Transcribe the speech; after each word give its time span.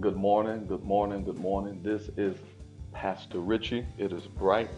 Good 0.00 0.14
morning, 0.14 0.66
good 0.66 0.84
morning, 0.84 1.24
good 1.24 1.38
morning. 1.38 1.82
This 1.82 2.08
is 2.16 2.36
Pastor 2.92 3.40
Richie. 3.40 3.84
It 3.96 4.12
is 4.12 4.22
bright. 4.28 4.70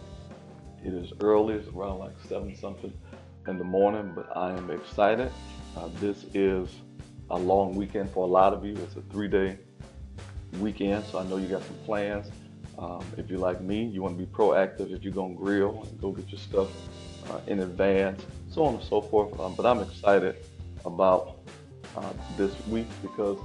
It 0.83 0.95
is 0.95 1.13
early. 1.19 1.53
It's 1.55 1.67
around 1.67 1.99
like 1.99 2.15
7 2.27 2.55
something 2.55 2.91
in 3.47 3.59
the 3.59 3.63
morning, 3.63 4.13
but 4.15 4.35
I 4.35 4.51
am 4.57 4.71
excited. 4.71 5.31
Uh, 5.77 5.89
this 5.99 6.25
is 6.33 6.69
a 7.29 7.37
long 7.37 7.75
weekend 7.75 8.09
for 8.09 8.25
a 8.25 8.31
lot 8.31 8.51
of 8.51 8.65
you. 8.65 8.75
It's 8.77 8.95
a 8.95 9.01
three 9.11 9.27
day 9.27 9.59
weekend, 10.59 11.05
so 11.05 11.19
I 11.19 11.23
know 11.25 11.37
you 11.37 11.47
got 11.47 11.61
some 11.61 11.77
plans. 11.85 12.31
Um, 12.79 13.05
if 13.15 13.29
you're 13.29 13.37
like 13.37 13.61
me, 13.61 13.85
you 13.85 14.01
want 14.01 14.17
to 14.17 14.25
be 14.25 14.31
proactive. 14.31 14.91
If 14.91 15.03
you're 15.03 15.13
going 15.13 15.35
to 15.35 15.37
grill 15.37 15.83
and 15.83 16.01
go 16.01 16.13
get 16.13 16.29
your 16.29 16.39
stuff 16.39 16.69
uh, 17.29 17.41
in 17.45 17.59
advance, 17.59 18.25
so 18.49 18.63
on 18.63 18.73
and 18.75 18.83
so 18.83 19.01
forth. 19.01 19.39
Um, 19.39 19.53
but 19.53 19.67
I'm 19.67 19.81
excited 19.81 20.37
about 20.83 21.37
uh, 21.95 22.11
this 22.37 22.55
week 22.67 22.87
because 23.03 23.37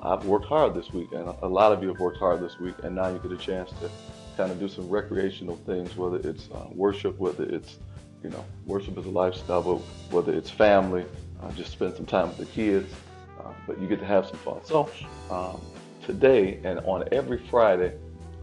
I've 0.00 0.24
worked 0.24 0.46
hard 0.46 0.74
this 0.74 0.92
week, 0.92 1.12
and 1.12 1.34
a 1.42 1.48
lot 1.48 1.72
of 1.72 1.82
you 1.82 1.88
have 1.88 1.98
worked 1.98 2.18
hard 2.18 2.40
this 2.40 2.58
week, 2.58 2.74
and 2.82 2.94
now 2.94 3.08
you 3.08 3.18
get 3.18 3.32
a 3.32 3.36
chance 3.36 3.70
to 3.80 3.90
kind 4.36 4.50
of 4.50 4.58
do 4.58 4.68
some 4.68 4.88
recreational 4.88 5.56
things, 5.66 5.96
whether 5.96 6.16
it's 6.28 6.48
uh, 6.54 6.66
worship, 6.72 7.18
whether 7.18 7.44
it's 7.44 7.78
you 8.22 8.30
know 8.30 8.44
worship 8.66 8.96
as 8.96 9.06
a 9.06 9.10
lifestyle, 9.10 9.62
but 9.62 9.76
whether 10.10 10.32
it's 10.32 10.50
family, 10.50 11.04
uh, 11.42 11.50
just 11.52 11.72
spend 11.72 11.94
some 11.96 12.06
time 12.06 12.28
with 12.28 12.38
the 12.38 12.46
kids. 12.46 12.92
Uh, 13.38 13.52
but 13.66 13.80
you 13.80 13.88
get 13.88 13.98
to 13.98 14.06
have 14.06 14.26
some 14.26 14.36
fun. 14.36 14.60
So 14.64 14.88
um, 15.30 15.60
today 16.04 16.60
and 16.64 16.78
on 16.80 17.04
every 17.12 17.38
Friday, 17.48 17.92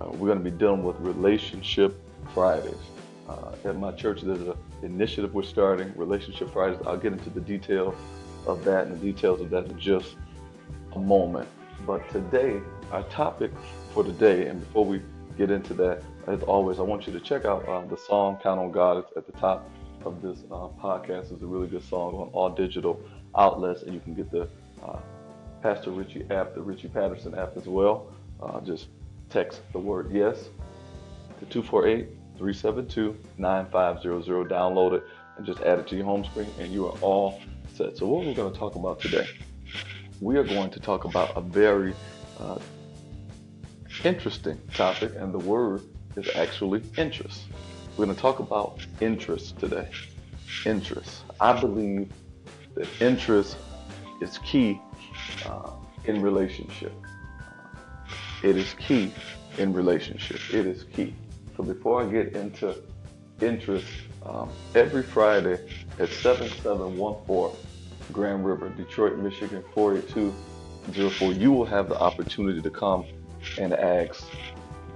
uh, 0.01 0.09
we're 0.11 0.27
going 0.27 0.43
to 0.43 0.49
be 0.49 0.55
dealing 0.55 0.83
with 0.83 0.99
Relationship 0.99 1.99
Fridays. 2.33 2.75
Uh, 3.27 3.53
at 3.63 3.77
my 3.77 3.91
church, 3.91 4.21
there's 4.21 4.39
an 4.39 4.55
initiative 4.81 5.33
we're 5.33 5.43
starting, 5.43 5.93
Relationship 5.95 6.51
Fridays. 6.51 6.79
I'll 6.85 6.97
get 6.97 7.13
into 7.13 7.29
the 7.29 7.41
details 7.41 7.95
of 8.47 8.63
that 8.65 8.87
and 8.87 8.99
the 8.99 9.11
details 9.11 9.39
of 9.41 9.49
that 9.51 9.65
in 9.65 9.79
just 9.79 10.15
a 10.93 10.99
moment. 10.99 11.47
But 11.85 12.07
today, 12.09 12.61
our 12.91 13.03
topic 13.03 13.51
for 13.93 14.03
today, 14.03 14.47
and 14.47 14.59
before 14.59 14.85
we 14.85 15.01
get 15.37 15.51
into 15.51 15.73
that, 15.75 16.03
as 16.27 16.43
always, 16.43 16.79
I 16.79 16.83
want 16.83 17.07
you 17.07 17.13
to 17.13 17.19
check 17.19 17.45
out 17.45 17.67
uh, 17.67 17.85
the 17.85 17.97
song 17.97 18.37
"Count 18.41 18.59
on 18.59 18.71
God." 18.71 18.97
It's 18.97 19.17
at 19.17 19.25
the 19.25 19.33
top 19.33 19.69
of 20.05 20.21
this 20.21 20.43
uh, 20.51 20.67
podcast. 20.81 21.31
It's 21.31 21.41
a 21.41 21.47
really 21.47 21.67
good 21.67 21.83
song 21.83 22.15
on 22.15 22.29
all 22.33 22.49
digital 22.49 23.01
outlets, 23.35 23.83
and 23.83 23.93
you 23.93 23.99
can 23.99 24.13
get 24.13 24.31
the 24.31 24.47
uh, 24.83 24.99
Pastor 25.61 25.91
Richie 25.91 26.25
app, 26.29 26.53
the 26.55 26.61
Richie 26.61 26.87
Patterson 26.87 27.35
app 27.35 27.57
as 27.57 27.65
well. 27.65 28.11
Uh, 28.41 28.61
just 28.61 28.87
text 29.29 29.61
the 29.73 29.79
word 29.79 30.11
yes 30.11 30.49
to 31.39 31.45
248 31.45 32.07
372 32.37 33.17
9500. 33.37 34.49
Download 34.49 34.93
it 34.93 35.03
and 35.37 35.45
just 35.45 35.61
add 35.61 35.79
it 35.79 35.87
to 35.87 35.95
your 35.95 36.05
home 36.05 36.23
screen, 36.25 36.49
and 36.59 36.71
you 36.71 36.85
are 36.87 36.97
all 37.01 37.41
set. 37.73 37.97
So, 37.97 38.05
what 38.05 38.25
we're 38.25 38.33
going 38.33 38.51
to 38.51 38.59
talk 38.59 38.75
about 38.75 38.99
today, 38.99 39.27
we 40.21 40.37
are 40.37 40.43
going 40.43 40.69
to 40.71 40.79
talk 40.79 41.05
about 41.05 41.35
a 41.37 41.41
very 41.41 41.93
uh, 42.39 42.59
interesting 44.03 44.59
topic, 44.73 45.13
and 45.17 45.33
the 45.33 45.39
word 45.39 45.81
is 46.15 46.29
actually 46.35 46.83
interest. 46.97 47.45
We're 47.95 48.05
going 48.05 48.15
to 48.15 48.21
talk 48.21 48.39
about 48.39 48.85
interest 48.99 49.57
today. 49.59 49.89
Interest. 50.65 51.23
I 51.39 51.59
believe 51.59 52.11
that 52.75 52.87
interest 53.01 53.57
is 54.19 54.37
key 54.39 54.81
uh, 55.45 55.71
in 56.05 56.21
relationship. 56.21 56.93
It 58.43 58.57
is 58.57 58.73
key 58.73 59.13
in 59.57 59.73
relationship. 59.73 60.39
It 60.53 60.65
is 60.65 60.83
key. 60.83 61.15
So 61.55 61.63
before 61.63 62.03
I 62.03 62.09
get 62.09 62.33
into 62.33 62.75
interest, 63.41 63.87
um, 64.25 64.49
every 64.75 65.03
Friday 65.03 65.59
at 65.97 66.09
7714 66.09 67.68
Grand 68.11 68.45
River, 68.45 68.69
Detroit, 68.69 69.17
Michigan 69.17 69.63
48204, 69.73 71.33
you 71.33 71.51
will 71.51 71.65
have 71.65 71.89
the 71.89 71.99
opportunity 71.99 72.61
to 72.61 72.69
come 72.69 73.05
and 73.57 73.73
ask 73.73 74.25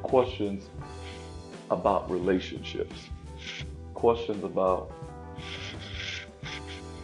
questions 0.01 0.69
about 1.69 2.09
relationships, 2.09 3.09
questions 3.93 4.43
about 4.43 4.91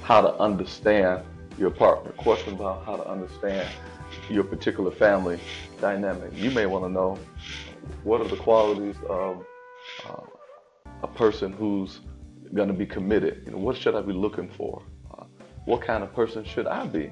how 0.03 0.21
to 0.21 0.33
understand 0.35 1.23
your 1.57 1.69
partner, 1.69 2.11
questions 2.13 2.59
about 2.59 2.85
how 2.85 2.95
to 2.95 3.07
understand 3.07 3.69
your 4.29 4.43
particular 4.43 4.91
family 4.91 5.39
dynamic. 5.81 6.31
You 6.35 6.51
may 6.51 6.65
want 6.65 6.85
to 6.85 6.89
know 6.89 7.17
what 8.03 8.21
are 8.21 8.27
the 8.27 8.37
qualities 8.37 8.95
of 9.09 9.45
uh, 10.07 10.21
a 11.03 11.07
person 11.07 11.51
who's 11.53 12.01
going 12.53 12.67
to 12.67 12.73
be 12.73 12.85
committed. 12.85 13.43
You 13.45 13.51
know, 13.51 13.57
what 13.57 13.77
should 13.77 13.95
I 13.95 14.01
be 14.01 14.13
looking 14.13 14.49
for? 14.49 14.81
What 15.65 15.81
kind 15.81 16.03
of 16.03 16.13
person 16.13 16.43
should 16.43 16.67
I 16.67 16.85
be? 16.85 17.11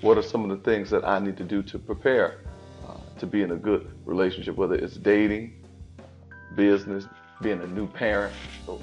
What 0.00 0.18
are 0.18 0.22
some 0.22 0.48
of 0.48 0.56
the 0.56 0.62
things 0.62 0.90
that 0.90 1.06
I 1.06 1.18
need 1.18 1.36
to 1.38 1.44
do 1.44 1.62
to 1.62 1.78
prepare 1.78 2.40
uh, 2.86 2.98
to 3.18 3.26
be 3.26 3.42
in 3.42 3.52
a 3.52 3.56
good 3.56 3.90
relationship, 4.04 4.56
whether 4.56 4.74
it's 4.74 4.96
dating, 4.96 5.64
business, 6.54 7.06
being 7.40 7.60
a 7.60 7.66
new 7.66 7.86
parent. 7.86 8.34
So 8.66 8.80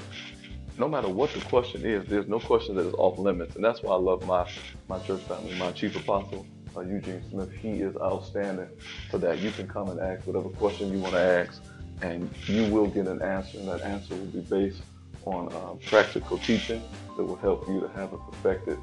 no 0.78 0.88
matter 0.88 1.10
what 1.10 1.32
the 1.34 1.42
question 1.42 1.86
is, 1.86 2.08
there's 2.08 2.28
no 2.28 2.40
question 2.40 2.76
that 2.76 2.88
is 2.88 2.94
off 2.96 3.20
limits. 3.20 3.56
And 3.56 3.64
that's 3.64 3.84
why 3.84 3.94
I 3.94 4.00
love 4.00 4.26
my, 4.26 4.48
my 4.88 5.00
church 5.00 5.22
family. 5.24 5.54
My 5.56 5.72
chief 5.72 5.96
apostle, 5.96 6.46
uh, 6.76 6.82
Eugene 6.82 7.24
Smith, 7.30 7.52
he 7.52 7.82
is 7.82 7.96
outstanding 7.98 8.70
for 9.10 9.18
that. 9.20 9.40
You 9.40 9.52
can 9.52 9.68
come 9.68 9.90
and 9.90 10.00
ask 10.00 10.26
whatever 10.26 10.50
question 10.50 10.92
you 10.92 11.00
want 11.00 11.14
to 11.14 11.22
ask, 11.22 11.62
and 12.02 12.34
you 12.48 12.66
will 12.66 12.88
get 12.88 13.08
an 13.08 13.22
answer, 13.22 13.60
and 13.60 13.68
that 13.68 13.82
answer 13.84 14.16
will 14.16 14.26
be 14.26 14.42
based 14.42 14.82
on 15.26 15.54
um, 15.54 15.80
practical 15.86 16.38
teaching 16.40 16.82
that 17.18 17.24
will 17.24 17.36
help 17.38 17.68
you 17.68 17.80
to 17.80 17.88
have 17.90 18.14
a 18.14 18.18
perfected 18.18 18.80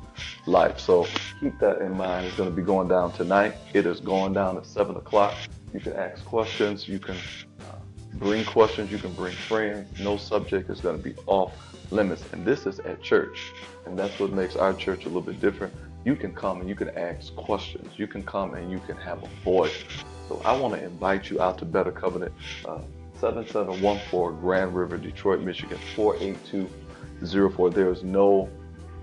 life. 0.46 0.78
So 0.78 1.06
keep 1.40 1.58
that 1.58 1.80
in 1.80 1.96
mind. 1.96 2.26
It's 2.26 2.36
going 2.36 2.50
to 2.50 2.54
be 2.54 2.62
going 2.62 2.88
down 2.88 3.12
tonight. 3.12 3.54
It 3.74 3.86
is 3.86 4.00
going 4.00 4.32
down 4.32 4.56
at 4.56 4.66
7 4.66 4.96
o'clock. 4.96 5.34
You 5.72 5.80
can 5.80 5.94
ask 5.94 6.24
questions. 6.24 6.88
You 6.88 6.98
can 6.98 7.16
uh, 7.60 7.76
bring 8.14 8.44
questions. 8.44 8.90
You 8.90 8.98
can 8.98 9.12
bring 9.14 9.34
friends. 9.34 9.98
No 10.00 10.16
subject 10.16 10.70
is 10.70 10.80
going 10.80 10.96
to 10.96 11.02
be 11.02 11.14
off 11.26 11.52
limits. 11.90 12.24
And 12.32 12.44
this 12.44 12.66
is 12.66 12.78
at 12.80 13.02
church. 13.02 13.52
And 13.86 13.98
that's 13.98 14.18
what 14.18 14.32
makes 14.32 14.56
our 14.56 14.74
church 14.74 15.04
a 15.04 15.08
little 15.08 15.22
bit 15.22 15.40
different. 15.40 15.74
You 16.04 16.16
can 16.16 16.34
come 16.34 16.60
and 16.60 16.68
you 16.68 16.74
can 16.74 16.90
ask 16.90 17.34
questions. 17.36 17.98
You 17.98 18.06
can 18.06 18.22
come 18.22 18.54
and 18.54 18.70
you 18.70 18.78
can 18.80 18.96
have 18.96 19.22
a 19.22 19.28
voice. 19.44 19.84
So 20.28 20.40
I 20.44 20.56
want 20.56 20.74
to 20.74 20.84
invite 20.84 21.30
you 21.30 21.40
out 21.40 21.58
to 21.58 21.64
Better 21.64 21.90
Covenant. 21.90 22.32
Uh, 22.64 22.80
7714 23.20 24.40
Grand 24.40 24.74
River, 24.74 24.96
Detroit, 24.96 25.40
Michigan 25.40 25.78
48204. 25.96 27.70
There 27.70 27.90
is 27.90 28.02
no 28.02 28.48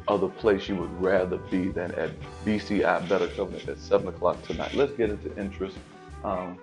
other 0.08 0.28
place 0.28 0.70
you 0.70 0.76
would 0.76 1.02
rather 1.02 1.38
be 1.38 1.70
than 1.70 1.92
at 1.96 2.12
BCI 2.46 3.10
Better 3.10 3.28
Covenant 3.28 3.68
at 3.68 3.78
7 3.78 4.08
o'clock 4.08 4.42
tonight. 4.44 4.74
Let's 4.74 4.94
get 4.94 5.10
into 5.10 5.36
interest 5.38 5.78
um, 6.24 6.60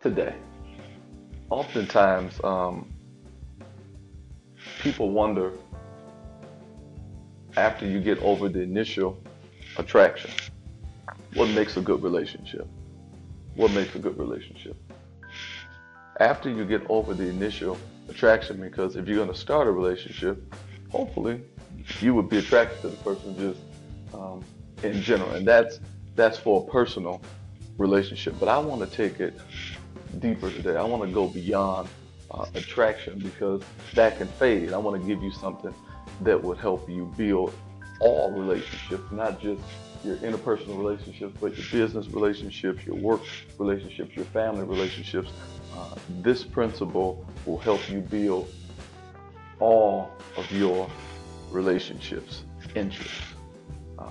today. 0.00 0.34
Oftentimes, 1.50 2.42
um, 2.42 2.90
people 4.80 5.10
wonder 5.10 5.52
after 7.56 7.86
you 7.86 8.00
get 8.00 8.18
over 8.20 8.48
the 8.48 8.60
initial 8.60 9.22
attraction, 9.76 10.30
what 11.34 11.48
makes 11.50 11.76
a 11.76 11.80
good 11.80 12.02
relationship? 12.02 12.66
What 13.56 13.72
makes 13.72 13.94
a 13.94 13.98
good 13.98 14.18
relationship? 14.18 14.76
After 16.20 16.50
you 16.50 16.64
get 16.64 16.82
over 16.88 17.14
the 17.14 17.24
initial 17.24 17.78
attraction, 18.08 18.60
because 18.60 18.96
if 18.96 19.06
you're 19.08 19.16
going 19.16 19.28
to 19.28 19.34
start 19.34 19.66
a 19.66 19.70
relationship, 19.70 20.54
hopefully 20.90 21.42
you 22.00 22.14
would 22.14 22.28
be 22.28 22.38
attracted 22.38 22.80
to 22.82 22.88
the 22.88 22.96
person 22.98 23.36
just 23.36 23.60
um, 24.14 24.44
in 24.82 25.02
general, 25.02 25.30
and 25.32 25.46
that's 25.46 25.80
that's 26.14 26.38
for 26.38 26.66
a 26.66 26.70
personal 26.70 27.20
relationship. 27.78 28.34
But 28.38 28.48
I 28.48 28.58
want 28.58 28.88
to 28.88 28.96
take 28.96 29.20
it 29.20 29.38
deeper 30.20 30.50
today. 30.50 30.76
I 30.76 30.84
want 30.84 31.02
to 31.02 31.10
go 31.10 31.26
beyond 31.26 31.88
uh, 32.30 32.46
attraction 32.54 33.18
because 33.18 33.62
that 33.94 34.18
can 34.18 34.28
fade. 34.28 34.72
I 34.72 34.78
want 34.78 35.00
to 35.00 35.06
give 35.06 35.22
you 35.22 35.32
something 35.32 35.74
that 36.20 36.42
would 36.42 36.58
help 36.58 36.88
you 36.88 37.12
build 37.16 37.52
all 38.00 38.30
relationships, 38.30 39.10
not 39.10 39.40
just 39.40 39.62
your 40.04 40.16
interpersonal 40.18 40.78
relationships, 40.78 41.34
but 41.40 41.56
your 41.56 41.66
business 41.72 42.06
relationships, 42.08 42.84
your 42.84 42.96
work 42.96 43.22
relationships, 43.58 44.14
your 44.14 44.26
family 44.26 44.64
relationships, 44.64 45.30
uh, 45.76 45.94
this 46.20 46.44
principle 46.44 47.24
will 47.46 47.58
help 47.58 47.88
you 47.90 48.00
build 48.00 48.48
all 49.60 50.10
of 50.36 50.50
your 50.50 50.90
relationships, 51.50 52.44
interests. 52.74 53.34
Uh, 53.98 54.10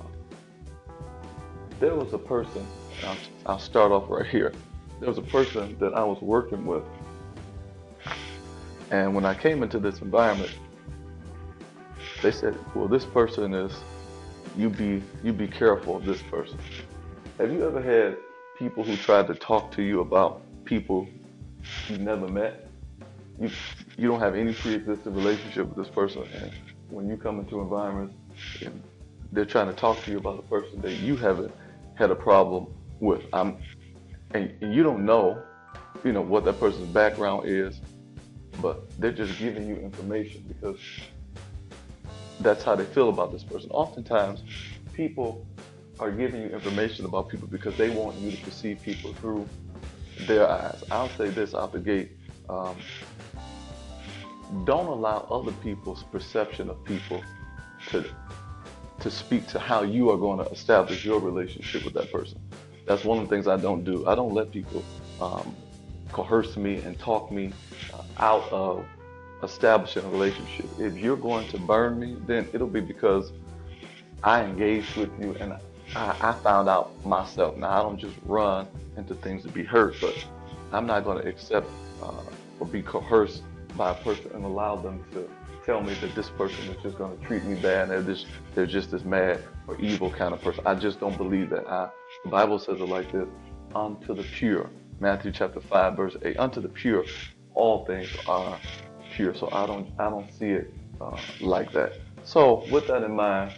there 1.80 1.96
was 1.96 2.14
a 2.14 2.18
person, 2.18 2.66
I'll, 3.06 3.18
I'll 3.46 3.60
start 3.60 3.92
off 3.92 4.10
right 4.10 4.26
here. 4.26 4.54
There 5.00 5.10
was 5.10 5.18
a 5.18 5.24
person 5.24 5.78
that 5.80 5.94
I 5.94 6.04
was 6.04 6.22
working 6.22 6.66
with. 6.66 6.84
And 8.92 9.16
when 9.16 9.26
I 9.26 9.34
came 9.34 9.64
into 9.64 9.80
this 9.80 10.00
environment, 10.00 10.52
they 12.22 12.32
said, 12.32 12.58
well, 12.74 12.88
this 12.88 13.06
person 13.06 13.54
is, 13.54 13.74
you 14.58 14.70
be, 14.70 15.02
you 15.24 15.34
be 15.34 15.48
careful 15.48 15.98
of 15.98 16.06
this 16.06 16.22
person. 16.22 16.58
Have 17.38 17.52
you 17.52 17.66
ever 17.66 17.82
had 17.82 18.18
people 18.58 18.84
who 18.84 18.96
tried 18.96 19.28
to 19.28 19.36
talk 19.36 19.72
to 19.72 19.82
you 19.82 20.02
about 20.02 20.42
people 20.64 21.08
you've 21.88 22.02
never 22.02 22.28
met. 22.28 22.68
You 23.40 23.50
you 23.98 24.08
don't 24.08 24.20
have 24.20 24.36
any 24.36 24.54
pre-existing 24.54 25.14
relationship 25.14 25.68
with 25.68 25.78
this 25.78 25.94
person, 25.94 26.24
and 26.36 26.52
when 26.90 27.08
you 27.08 27.18
come 27.18 27.40
into 27.40 27.60
environments, 27.62 28.16
they're 29.32 29.46
trying 29.46 29.68
to 29.68 29.74
talk 29.74 30.02
to 30.04 30.12
you 30.12 30.18
about 30.18 30.40
a 30.40 30.44
person 30.44 30.82
that 30.82 30.94
you 30.94 31.16
haven't 31.16 31.52
had 31.96 32.12
a 32.12 32.16
problem 32.16 32.68
with. 33.00 33.24
I'm, 33.34 33.58
and, 34.32 34.54
and 34.62 34.74
you 34.74 34.84
don't 34.84 35.06
know, 35.06 35.44
you 36.04 36.12
know, 36.12 36.22
what 36.22 36.46
that 36.46 36.60
person's 36.60 36.90
background 36.90 37.48
is, 37.48 37.82
but 38.62 38.90
they're 39.00 39.12
just 39.12 39.38
giving 39.40 39.68
you 39.68 39.76
information 39.76 40.44
because 40.48 40.80
that's 42.40 42.64
how 42.64 42.76
they 42.76 42.86
feel 42.86 43.10
about 43.10 43.32
this 43.32 43.44
person. 43.44 43.70
Oftentimes, 43.72 44.44
people 44.94 45.46
are 46.00 46.12
giving 46.12 46.42
you 46.42 46.50
information 46.50 47.06
about 47.06 47.30
people 47.30 47.48
because 47.48 47.76
they 47.78 47.90
want 47.90 48.18
you 48.18 48.32
to 48.32 48.38
perceive 48.38 48.82
people 48.82 49.14
through 49.14 49.48
their 50.22 50.50
eyes. 50.50 50.84
I'll 50.92 51.10
say 51.10 51.30
this 51.30 51.54
out 51.54 51.72
the 51.72 51.80
gate. 51.80 52.12
Um, 52.50 52.76
don't 54.66 54.88
allow 54.88 55.28
other 55.32 55.52
people's 55.64 56.04
perception 56.04 56.70
of 56.70 56.84
people 56.86 57.22
to 57.90 58.06
to 59.00 59.12
speak 59.12 59.46
to 59.48 59.60
how 59.60 59.82
you 59.82 60.10
are 60.12 60.18
going 60.18 60.38
to 60.46 60.50
establish 60.52 61.04
your 61.04 61.20
relationship 61.20 61.84
with 61.84 61.94
that 61.94 62.10
person. 62.12 62.40
That's 62.86 63.04
one 63.04 63.18
of 63.18 63.28
the 63.28 63.36
things 63.36 63.48
I 63.48 63.58
don't 63.58 63.84
do. 63.84 64.08
I 64.08 64.16
don't 64.16 64.34
let 64.34 64.52
people 64.52 64.82
um, 65.20 65.56
coerce 66.14 66.56
me 66.56 66.78
and 66.82 66.98
talk 66.98 67.30
me 67.32 67.52
uh, 67.94 68.02
out 68.18 68.50
of 68.52 68.86
establishing 69.42 70.06
a 70.06 70.10
relationship. 70.10 70.70
If 70.80 70.98
you're 70.98 71.18
going 71.18 71.48
to 71.50 71.58
burn 71.58 72.00
me, 72.00 72.16
then 72.26 72.48
it'll 72.54 72.68
be 72.68 72.80
because 72.80 73.34
I 74.24 74.44
engaged 74.44 74.96
with 74.96 75.12
you 75.20 75.36
and 75.40 75.54
I, 75.96 76.16
I 76.22 76.34
found 76.34 76.70
out 76.70 76.92
myself. 77.06 77.58
Now, 77.58 77.70
I 77.70 77.82
don't 77.84 78.00
just 78.00 78.16
run 78.26 78.68
into 78.98 79.16
things 79.16 79.44
to 79.44 79.50
be 79.50 79.64
hurt, 79.64 79.96
but 80.02 80.16
I'm 80.72 80.88
not 80.88 81.04
going 81.04 81.22
to 81.22 81.28
accept 81.28 81.68
uh, 82.02 82.12
or 82.60 82.68
be 82.68 82.82
coerced 82.82 83.44
by 83.78 83.92
a 83.92 83.96
person 83.96 84.32
and 84.34 84.44
allow 84.44 84.76
them 84.76 85.04
to 85.14 85.30
tell 85.66 85.82
me 85.82 85.94
that 85.96 86.14
this 86.16 86.30
person 86.30 86.68
is 86.70 86.82
just 86.82 86.98
going 86.98 87.18
to 87.18 87.26
treat 87.26 87.44
me 87.44 87.56
bad 87.56 87.84
and 87.84 87.92
they're 87.92 88.04
just, 88.04 88.28
they're 88.54 88.66
just 88.66 88.92
this 88.92 89.04
mad 89.04 89.44
or 89.68 89.80
evil 89.80 90.10
kind 90.12 90.34
of 90.34 90.42
person. 90.42 90.66
I 90.66 90.76
just 90.76 91.00
don't 91.00 91.18
believe 91.18 91.50
that. 91.52 91.68
I, 91.68 91.90
the 92.24 92.30
Bible 92.30 92.60
says 92.60 92.82
it 92.82 92.90
like 92.90 93.12
this 93.12 93.28
unto 93.76 94.14
the 94.16 94.24
pure. 94.24 94.70
Matthew 95.00 95.32
chapter 95.32 95.60
5, 95.60 95.96
verse 95.96 96.18
8. 96.24 96.38
Unto 96.38 96.62
the 96.62 96.70
pure, 96.70 97.06
all 97.56 97.86
things 97.86 98.10
are 98.28 98.58
pure. 99.16 99.36
So 99.36 99.50
I 99.52 99.66
don't, 99.66 99.88
I 100.00 100.10
don't 100.10 100.32
see 100.34 100.50
it 100.50 100.74
uh, 101.00 101.18
like 101.40 101.72
that. 101.74 101.94
So 102.24 102.66
with 102.72 102.88
that 102.88 103.04
in 103.04 103.16
mind, 103.16 103.54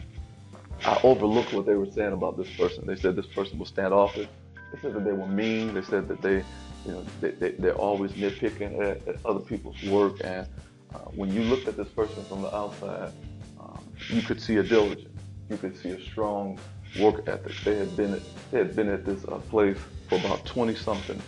I 0.83 0.99
overlooked 1.03 1.53
what 1.53 1.65
they 1.65 1.75
were 1.75 1.89
saying 1.89 2.13
about 2.13 2.37
this 2.37 2.49
person. 2.55 2.85
They 2.85 2.95
said 2.95 3.15
this 3.15 3.27
person 3.27 3.57
was 3.57 3.69
standoffish. 3.69 4.27
They 4.73 4.81
said 4.81 4.93
that 4.93 5.05
they 5.05 5.13
were 5.13 5.27
mean. 5.27 5.73
They 5.73 5.81
said 5.81 6.07
that 6.07 6.21
they, 6.21 6.37
you 6.85 6.91
know, 6.91 7.05
they, 7.21 7.31
they, 7.31 7.51
they're 7.51 7.75
always 7.75 8.11
nitpicking 8.11 8.79
at, 8.81 9.07
at 9.07 9.25
other 9.25 9.39
people's 9.39 9.81
work. 9.83 10.21
And 10.23 10.47
uh, 10.93 10.99
when 11.15 11.33
you 11.33 11.41
looked 11.41 11.67
at 11.67 11.77
this 11.77 11.89
person 11.89 12.25
from 12.25 12.41
the 12.41 12.55
outside, 12.55 13.13
um, 13.59 13.83
you 14.09 14.21
could 14.21 14.41
see 14.41 14.57
a 14.57 14.63
diligence. 14.63 15.09
You 15.49 15.57
could 15.57 15.77
see 15.77 15.89
a 15.89 16.01
strong 16.01 16.59
work 16.99 17.27
ethic. 17.27 17.55
They 17.63 17.75
had 17.75 17.95
been 17.95 18.13
at, 18.13 18.21
they 18.51 18.57
had 18.59 18.75
been 18.75 18.89
at 18.89 19.05
this 19.05 19.23
uh, 19.25 19.37
place 19.49 19.77
for 20.07 20.17
about 20.17 20.45
20 20.45 20.75
something 20.75 21.21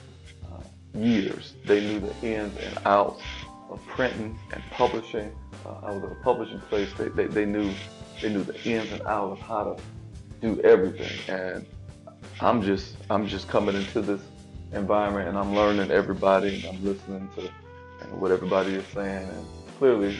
uh, 0.51 0.99
years. 0.99 1.55
They 1.65 1.81
knew 1.81 1.99
the 1.99 2.27
ins 2.27 2.57
and 2.57 2.77
outs 2.85 3.21
of 3.69 3.83
printing 3.85 4.38
and 4.51 4.63
publishing. 4.71 5.31
I 5.65 5.91
was 5.91 6.03
at 6.03 6.11
a 6.11 6.15
publishing 6.15 6.59
place. 6.61 6.94
They, 6.97 7.09
they, 7.09 7.25
they 7.25 7.45
knew 7.45 7.73
they 8.22 8.30
knew 8.30 8.44
the 8.44 8.62
ins 8.64 8.92
and 8.92 9.02
outs 9.04 9.40
of 9.40 9.40
how 9.40 9.64
to 9.64 9.84
do 10.42 10.62
everything. 10.62 11.12
And 11.28 11.66
I'm 12.40 12.62
just 12.62 12.96
I'm 13.10 13.28
just 13.28 13.48
coming 13.48 13.75
into 13.75 14.02
this 14.02 14.22
environment 14.74 15.30
and 15.30 15.38
I'm 15.38 15.56
learning 15.56 15.92
everybody 15.92 16.56
and 16.56 16.66
I'm 16.66 16.84
listening 16.84 17.30
to 17.36 17.50
what 18.12 18.31
everybody 18.31 18.74
is 18.74 18.86
saying 18.94 19.28
and 19.28 19.48
clearly 19.78 20.18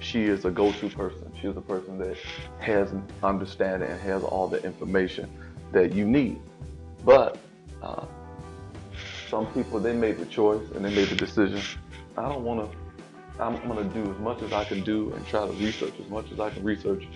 she 0.00 0.24
is 0.24 0.44
a 0.44 0.50
go-to 0.50 0.88
person. 0.90 1.32
She 1.40 1.48
is 1.48 1.56
a 1.56 1.60
person 1.60 1.98
that 1.98 2.16
has 2.60 2.92
understanding 3.22 3.88
and 3.90 4.00
has 4.00 4.22
all 4.22 4.48
the 4.48 4.62
information 4.64 5.28
that 5.72 5.92
you 5.92 6.04
need. 6.04 6.40
But 7.04 7.38
uh, 7.82 8.06
some 9.28 9.46
people 9.52 9.80
they 9.80 9.92
made 9.92 10.18
the 10.18 10.26
choice 10.26 10.64
and 10.74 10.84
they 10.84 10.94
made 10.94 11.08
the 11.08 11.16
decision. 11.16 11.60
I 12.16 12.28
don't 12.28 12.44
want 12.44 12.70
to. 12.70 12.78
I'm 13.40 13.56
going 13.68 13.88
to 13.88 13.94
do 13.94 14.10
as 14.10 14.18
much 14.18 14.42
as 14.42 14.52
I 14.52 14.64
can 14.64 14.82
do 14.82 15.12
and 15.12 15.26
try 15.26 15.46
to 15.46 15.52
research 15.52 15.94
as 16.00 16.08
much 16.08 16.30
as 16.32 16.40
I 16.40 16.50
can 16.50 16.64
research 16.64 17.06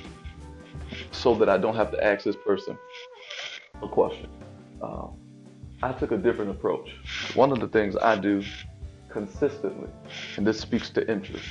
so 1.10 1.34
that 1.34 1.48
I 1.48 1.58
don't 1.58 1.74
have 1.74 1.90
to 1.90 2.04
ask 2.04 2.24
this 2.24 2.36
person 2.36 2.78
a 3.82 3.88
question. 3.88 4.28
Uh, 4.80 5.08
I 5.82 5.92
took 5.92 6.12
a 6.12 6.16
different 6.16 6.50
approach. 6.50 6.90
One 7.34 7.50
of 7.50 7.58
the 7.58 7.66
things 7.66 7.96
I 7.96 8.16
do 8.16 8.42
consistently, 9.08 9.90
and 10.36 10.46
this 10.46 10.60
speaks 10.60 10.90
to 10.90 11.10
interest, 11.10 11.44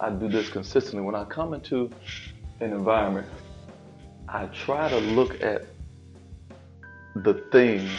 I 0.00 0.10
do 0.10 0.28
this 0.28 0.50
consistently. 0.50 1.00
When 1.00 1.14
I 1.14 1.24
come 1.24 1.54
into 1.54 1.90
an 2.60 2.72
environment, 2.72 3.26
I 4.28 4.46
try 4.46 4.88
to 4.88 4.98
look 4.98 5.42
at 5.42 5.66
the 7.16 7.34
things 7.50 7.90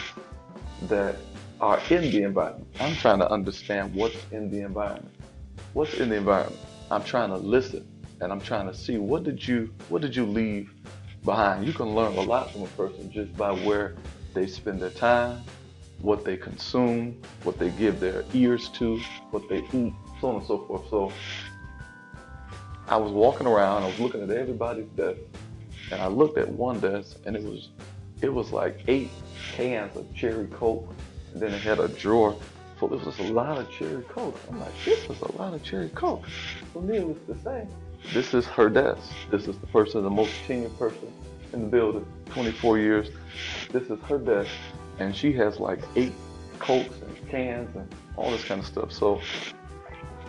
that 0.82 1.16
are 1.60 1.80
in 1.90 2.10
the 2.10 2.22
environment. 2.22 2.68
I'm 2.80 2.94
trying 2.96 3.18
to 3.18 3.30
understand 3.30 3.94
what's 3.94 4.16
in 4.30 4.50
the 4.50 4.60
environment. 4.60 5.14
What's 5.72 5.94
in 5.94 6.10
the 6.10 6.16
environment? 6.16 6.60
I'm 6.90 7.02
trying 7.02 7.30
to 7.30 7.36
listen 7.36 7.86
and 8.20 8.30
I'm 8.30 8.40
trying 8.40 8.66
to 8.66 8.74
see 8.74 8.98
what 8.98 9.24
did 9.24 9.46
you 9.46 9.74
what 9.88 10.02
did 10.02 10.14
you 10.14 10.24
leave 10.24 10.72
behind. 11.24 11.66
You 11.66 11.72
can 11.72 11.94
learn 11.94 12.16
a 12.16 12.20
lot 12.20 12.50
from 12.52 12.62
a 12.62 12.66
person 12.68 13.10
just 13.10 13.36
by 13.36 13.52
where 13.52 13.94
they 14.34 14.46
spend 14.46 14.80
their 14.80 14.90
time, 14.90 15.42
what 16.00 16.24
they 16.24 16.36
consume, 16.36 17.20
what 17.42 17.58
they 17.58 17.70
give 17.70 18.00
their 18.00 18.24
ears 18.32 18.68
to, 18.70 19.00
what 19.30 19.48
they 19.48 19.58
eat, 19.72 19.94
so 20.20 20.28
on 20.28 20.36
and 20.36 20.46
so 20.46 20.58
forth. 20.66 20.88
So 20.88 21.12
I 22.88 22.96
was 22.96 23.12
walking 23.12 23.46
around, 23.46 23.82
I 23.82 23.86
was 23.86 23.98
looking 23.98 24.22
at 24.22 24.30
everybody's 24.30 24.88
desk, 24.96 25.20
and 25.90 26.00
I 26.00 26.06
looked 26.06 26.38
at 26.38 26.48
one 26.48 26.80
desk 26.80 27.16
and 27.26 27.36
it 27.36 27.42
was 27.42 27.70
it 28.20 28.32
was 28.32 28.52
like 28.52 28.84
eight 28.88 29.10
cans 29.52 29.96
of 29.96 30.12
cherry 30.14 30.46
coke, 30.46 30.92
and 31.32 31.42
then 31.42 31.52
it 31.52 31.60
had 31.60 31.80
a 31.80 31.88
drawer 31.88 32.36
full. 32.88 32.98
It 32.98 33.04
was 33.04 33.18
a 33.18 33.32
lot 33.32 33.58
of 33.58 33.70
cherry 33.70 34.02
coke. 34.04 34.38
I'm 34.48 34.60
like, 34.60 34.72
this 34.84 35.08
is 35.08 35.20
a 35.20 35.32
lot 35.32 35.54
of 35.54 35.62
cherry 35.62 35.88
coke. 35.90 36.26
For 36.72 36.82
me, 36.82 36.98
it 36.98 37.06
was 37.06 37.18
the 37.28 37.36
same. 37.42 37.68
This 38.12 38.34
is 38.34 38.46
her 38.46 38.68
desk. 38.68 39.02
This 39.30 39.46
is 39.46 39.56
the 39.58 39.66
person, 39.68 40.02
the 40.02 40.10
most 40.10 40.32
tenured 40.46 40.76
person 40.78 41.12
in 41.52 41.62
the 41.62 41.68
building, 41.68 42.06
24 42.26 42.78
years. 42.78 43.10
This 43.70 43.84
is 43.84 44.00
her 44.08 44.18
desk, 44.18 44.50
and 44.98 45.14
she 45.14 45.32
has 45.34 45.60
like 45.60 45.80
eight 45.96 46.12
cokes 46.58 47.00
and 47.02 47.30
cans 47.30 47.74
and 47.76 47.94
all 48.16 48.30
this 48.30 48.44
kind 48.44 48.60
of 48.60 48.66
stuff. 48.66 48.92
So 48.92 49.20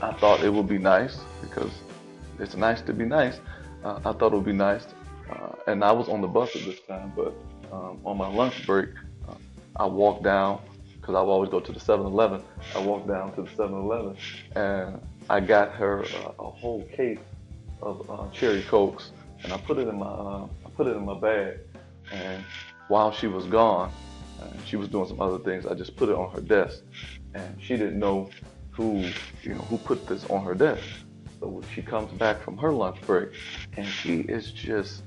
I 0.02 0.14
thought 0.14 0.44
it 0.44 0.54
would 0.54 0.68
be 0.68 0.78
nice 0.78 1.20
because 1.42 1.72
it's 2.40 2.56
nice 2.56 2.82
to 2.82 2.94
be 2.94 3.06
nice. 3.06 3.40
Uh, 3.84 4.00
I 4.06 4.14
thought 4.14 4.34
it 4.34 4.36
would 4.36 4.46
be 4.46 4.54
nice, 4.54 4.86
uh, 5.30 5.56
and 5.68 5.84
I 5.84 5.92
was 5.92 6.08
on 6.10 6.22
the 6.22 6.28
bus 6.28 6.56
at 6.56 6.64
this 6.64 6.80
time, 6.88 7.12
but 7.16 7.34
um, 7.72 8.00
on 8.06 8.18
my 8.18 8.28
lunch 8.28 8.66
break, 8.68 8.90
uh, 9.28 9.34
I 9.76 9.86
walked 9.88 10.24
down 10.24 10.62
because 11.04 11.16
I 11.16 11.20
always 11.20 11.50
go 11.50 11.60
to 11.60 11.72
the 11.74 11.80
7-Eleven. 11.82 12.42
I 12.74 12.80
walked 12.80 13.10
down 13.10 13.36
to 13.36 13.42
the 13.42 13.50
7-Eleven 13.50 14.16
and 14.56 15.02
I 15.30 15.42
got 15.42 15.74
her 15.74 16.06
uh, 16.06 16.32
a 16.40 16.50
whole 16.50 16.84
case 16.96 17.20
of 17.82 18.10
uh, 18.10 18.30
cherry 18.32 18.62
cokes, 18.64 19.12
and 19.44 19.52
I 19.52 19.58
put 19.58 19.78
it 19.80 19.90
in 19.90 20.00
my 20.00 20.06
uh, 20.06 20.48
I 20.66 20.70
put 20.78 20.88
it 20.88 20.96
in 20.96 21.04
my 21.06 21.20
bag. 21.20 21.58
And 22.14 22.42
while 22.88 23.12
she 23.12 23.28
was 23.28 23.46
gone, 23.48 23.92
she 24.66 24.78
was 24.78 24.88
doing 24.88 25.08
some 25.08 25.20
other 25.20 25.40
things. 25.40 25.66
I 25.66 25.74
just 25.74 25.98
put 25.98 26.08
it 26.08 26.16
on 26.16 26.32
her 26.32 26.42
desk, 26.42 26.80
and 27.34 27.62
she 27.62 27.76
didn't 27.76 28.00
know 28.00 28.30
who 28.72 29.10
you 29.42 29.56
know 29.56 29.62
who 29.70 29.78
put 29.78 30.08
this 30.08 30.26
on 30.26 30.44
her 30.46 30.56
desk. 30.56 30.84
So 31.42 31.62
she 31.74 31.82
comes 31.82 32.12
back 32.14 32.42
from 32.42 32.58
her 32.58 32.72
lunch 32.72 33.02
break, 33.02 33.30
and 33.76 33.86
she 33.86 34.20
is 34.22 34.52
just 34.52 35.04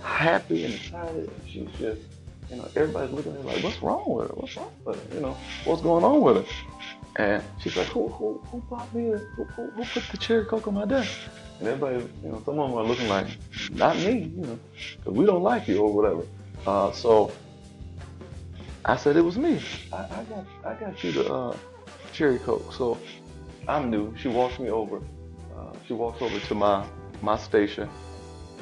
happy 0.00 0.64
and 0.64 0.74
excited. 0.74 1.30
She's 1.46 1.68
just 1.78 2.02
you 2.50 2.56
know 2.56 2.68
everybody's 2.76 3.12
looking 3.14 3.32
at 3.32 3.38
her 3.38 3.44
like, 3.44 3.62
what's 3.62 3.82
wrong 3.82 4.04
with 4.06 4.28
her? 4.28 4.34
What's 4.34 4.56
wrong 4.56 4.72
with 4.84 4.96
her? 4.96 5.14
You 5.14 5.20
know 5.20 5.36
what's 5.64 5.82
going 5.82 6.04
on 6.04 6.20
with 6.20 6.36
her? 6.46 6.54
And 7.16 7.42
she's 7.58 7.76
like, 7.76 7.86
who 7.88 8.08
who 8.08 8.40
who 8.50 8.60
bought 8.70 8.92
me? 8.94 9.12
A, 9.12 9.18
who, 9.18 9.44
who, 9.44 9.70
who 9.70 9.84
put 9.84 10.02
the 10.10 10.16
cherry 10.16 10.44
coke 10.44 10.66
on 10.68 10.74
my 10.74 10.84
desk? 10.84 11.18
And 11.58 11.68
everybody, 11.68 11.96
you 12.22 12.30
know, 12.30 12.42
some 12.44 12.58
of 12.58 12.70
them 12.70 12.78
are 12.78 12.84
looking 12.84 13.08
like, 13.08 13.26
not 13.72 13.96
me, 13.96 14.32
you 14.34 14.46
know, 14.46 14.58
because 14.96 15.12
we 15.12 15.26
don't 15.26 15.42
like 15.42 15.68
you 15.68 15.82
or 15.82 15.92
whatever. 15.92 16.24
Uh, 16.66 16.92
so 16.92 17.32
I 18.84 18.96
said 18.96 19.16
it 19.16 19.22
was 19.22 19.36
me. 19.36 19.60
I, 19.92 19.96
I 19.96 20.24
got 20.24 20.44
I 20.64 20.74
got 20.74 21.04
you 21.04 21.12
the 21.12 21.32
uh, 21.32 21.56
cherry 22.12 22.38
coke. 22.38 22.72
So 22.72 22.98
I'm 23.68 23.90
new. 23.90 24.14
She 24.16 24.28
walks 24.28 24.58
me 24.58 24.70
over. 24.70 24.98
Uh, 25.56 25.72
she 25.86 25.92
walks 25.92 26.22
over 26.22 26.38
to 26.38 26.54
my 26.54 26.86
my 27.22 27.36
station, 27.36 27.88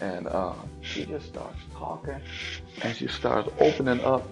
and 0.00 0.26
uh, 0.26 0.54
she 0.92 1.04
just 1.04 1.26
starts 1.26 1.60
talking, 1.74 2.20
and 2.82 2.96
she 2.96 3.06
starts 3.08 3.48
opening 3.60 4.00
up 4.00 4.26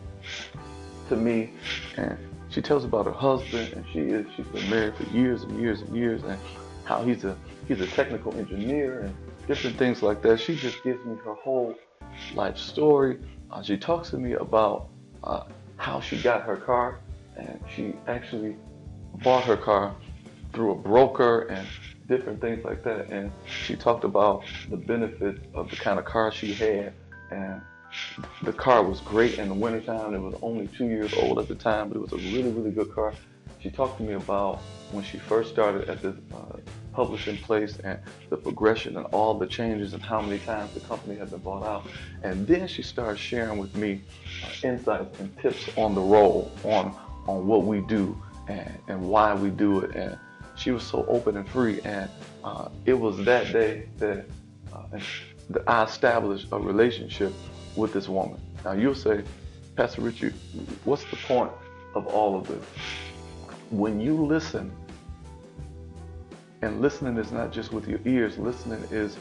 to 1.08 1.16
me, 1.16 1.52
and 1.96 2.16
she 2.48 2.62
tells 2.62 2.84
about 2.84 3.06
her 3.06 3.12
husband, 3.12 3.72
and 3.74 3.84
she 3.92 4.00
is 4.00 4.26
she's 4.36 4.46
been 4.46 4.68
married 4.70 4.94
for 4.96 5.04
years 5.04 5.42
and 5.42 5.60
years 5.60 5.82
and 5.82 5.96
years, 5.96 6.22
and 6.22 6.38
how 6.84 7.02
he's 7.04 7.24
a 7.24 7.36
he's 7.68 7.80
a 7.80 7.86
technical 7.88 8.34
engineer 8.36 9.00
and 9.00 9.14
different 9.46 9.76
things 9.76 10.02
like 10.02 10.22
that. 10.22 10.40
She 10.40 10.56
just 10.56 10.82
gives 10.82 11.04
me 11.04 11.16
her 11.24 11.34
whole 11.34 11.74
life 12.34 12.56
story. 12.56 13.18
Uh, 13.50 13.62
she 13.62 13.76
talks 13.76 14.10
to 14.10 14.18
me 14.18 14.32
about 14.34 14.88
uh, 15.24 15.44
how 15.76 16.00
she 16.00 16.16
got 16.16 16.42
her 16.42 16.56
car, 16.56 16.98
and 17.36 17.60
she 17.74 17.94
actually 18.06 18.56
bought 19.22 19.44
her 19.44 19.56
car 19.56 19.94
through 20.52 20.72
a 20.72 20.74
broker 20.74 21.42
and 21.48 21.66
different 22.06 22.40
things 22.40 22.64
like 22.64 22.82
that. 22.84 23.08
And 23.10 23.30
she 23.46 23.76
talked 23.76 24.04
about 24.04 24.44
the 24.70 24.76
benefits 24.76 25.40
of 25.54 25.70
the 25.70 25.76
kind 25.76 25.98
of 25.98 26.04
car 26.04 26.32
she 26.32 26.52
had, 26.54 26.92
and 27.30 27.60
the 28.42 28.52
car 28.52 28.82
was 28.82 29.00
great 29.00 29.38
in 29.38 29.48
the 29.48 29.54
wintertime. 29.54 30.14
It 30.14 30.20
was 30.20 30.34
only 30.42 30.68
two 30.68 30.86
years 30.86 31.12
old 31.14 31.38
at 31.38 31.48
the 31.48 31.54
time, 31.54 31.88
but 31.88 31.96
it 31.96 32.00
was 32.00 32.12
a 32.12 32.16
really, 32.16 32.50
really 32.50 32.70
good 32.70 32.94
car. 32.94 33.14
She 33.60 33.70
talked 33.70 33.98
to 33.98 34.02
me 34.02 34.14
about 34.14 34.60
when 34.92 35.02
she 35.02 35.18
first 35.18 35.50
started 35.50 35.88
at 35.88 36.00
this 36.02 36.14
uh, 36.32 36.58
publishing 36.92 37.36
place 37.38 37.78
and 37.82 37.98
the 38.30 38.36
progression 38.36 38.96
and 38.96 39.06
all 39.06 39.34
the 39.34 39.46
changes 39.46 39.92
and 39.92 40.02
how 40.02 40.20
many 40.20 40.38
times 40.38 40.72
the 40.72 40.80
company 40.80 41.16
had 41.16 41.30
been 41.30 41.40
bought 41.40 41.64
out. 41.64 41.86
And 42.22 42.46
then 42.46 42.68
she 42.68 42.82
started 42.82 43.18
sharing 43.18 43.58
with 43.58 43.74
me 43.76 44.02
uh, 44.44 44.68
insights 44.68 45.18
and 45.18 45.36
tips 45.38 45.68
on 45.76 45.94
the 45.94 46.00
role, 46.00 46.50
on 46.64 46.94
on 47.26 47.46
what 47.46 47.64
we 47.64 47.80
do 47.82 48.20
and, 48.48 48.78
and 48.88 49.00
why 49.00 49.34
we 49.34 49.50
do 49.50 49.80
it. 49.80 49.96
And 49.96 50.18
she 50.56 50.70
was 50.70 50.82
so 50.82 51.04
open 51.06 51.36
and 51.36 51.48
free. 51.48 51.80
And 51.82 52.10
uh, 52.44 52.68
it 52.84 52.94
was 52.94 53.24
that 53.24 53.52
day 53.52 53.88
that, 53.98 54.26
uh, 54.72 54.98
that 55.50 55.62
I 55.68 55.84
established 55.84 56.48
a 56.52 56.58
relationship 56.58 57.32
with 57.76 57.92
this 57.92 58.08
woman. 58.08 58.40
Now 58.64 58.72
you'll 58.72 58.94
say, 58.94 59.22
Pastor 59.76 60.00
Richard, 60.00 60.34
what's 60.84 61.04
the 61.04 61.16
point 61.16 61.52
of 61.94 62.06
all 62.06 62.38
of 62.38 62.48
this? 62.48 62.64
When 63.70 64.00
you 64.00 64.14
listen, 64.14 64.72
and 66.62 66.80
listening 66.80 67.18
is 67.18 67.30
not 67.32 67.52
just 67.52 67.72
with 67.72 67.86
your 67.86 68.00
ears, 68.04 68.38
listening 68.38 68.82
is 68.90 69.16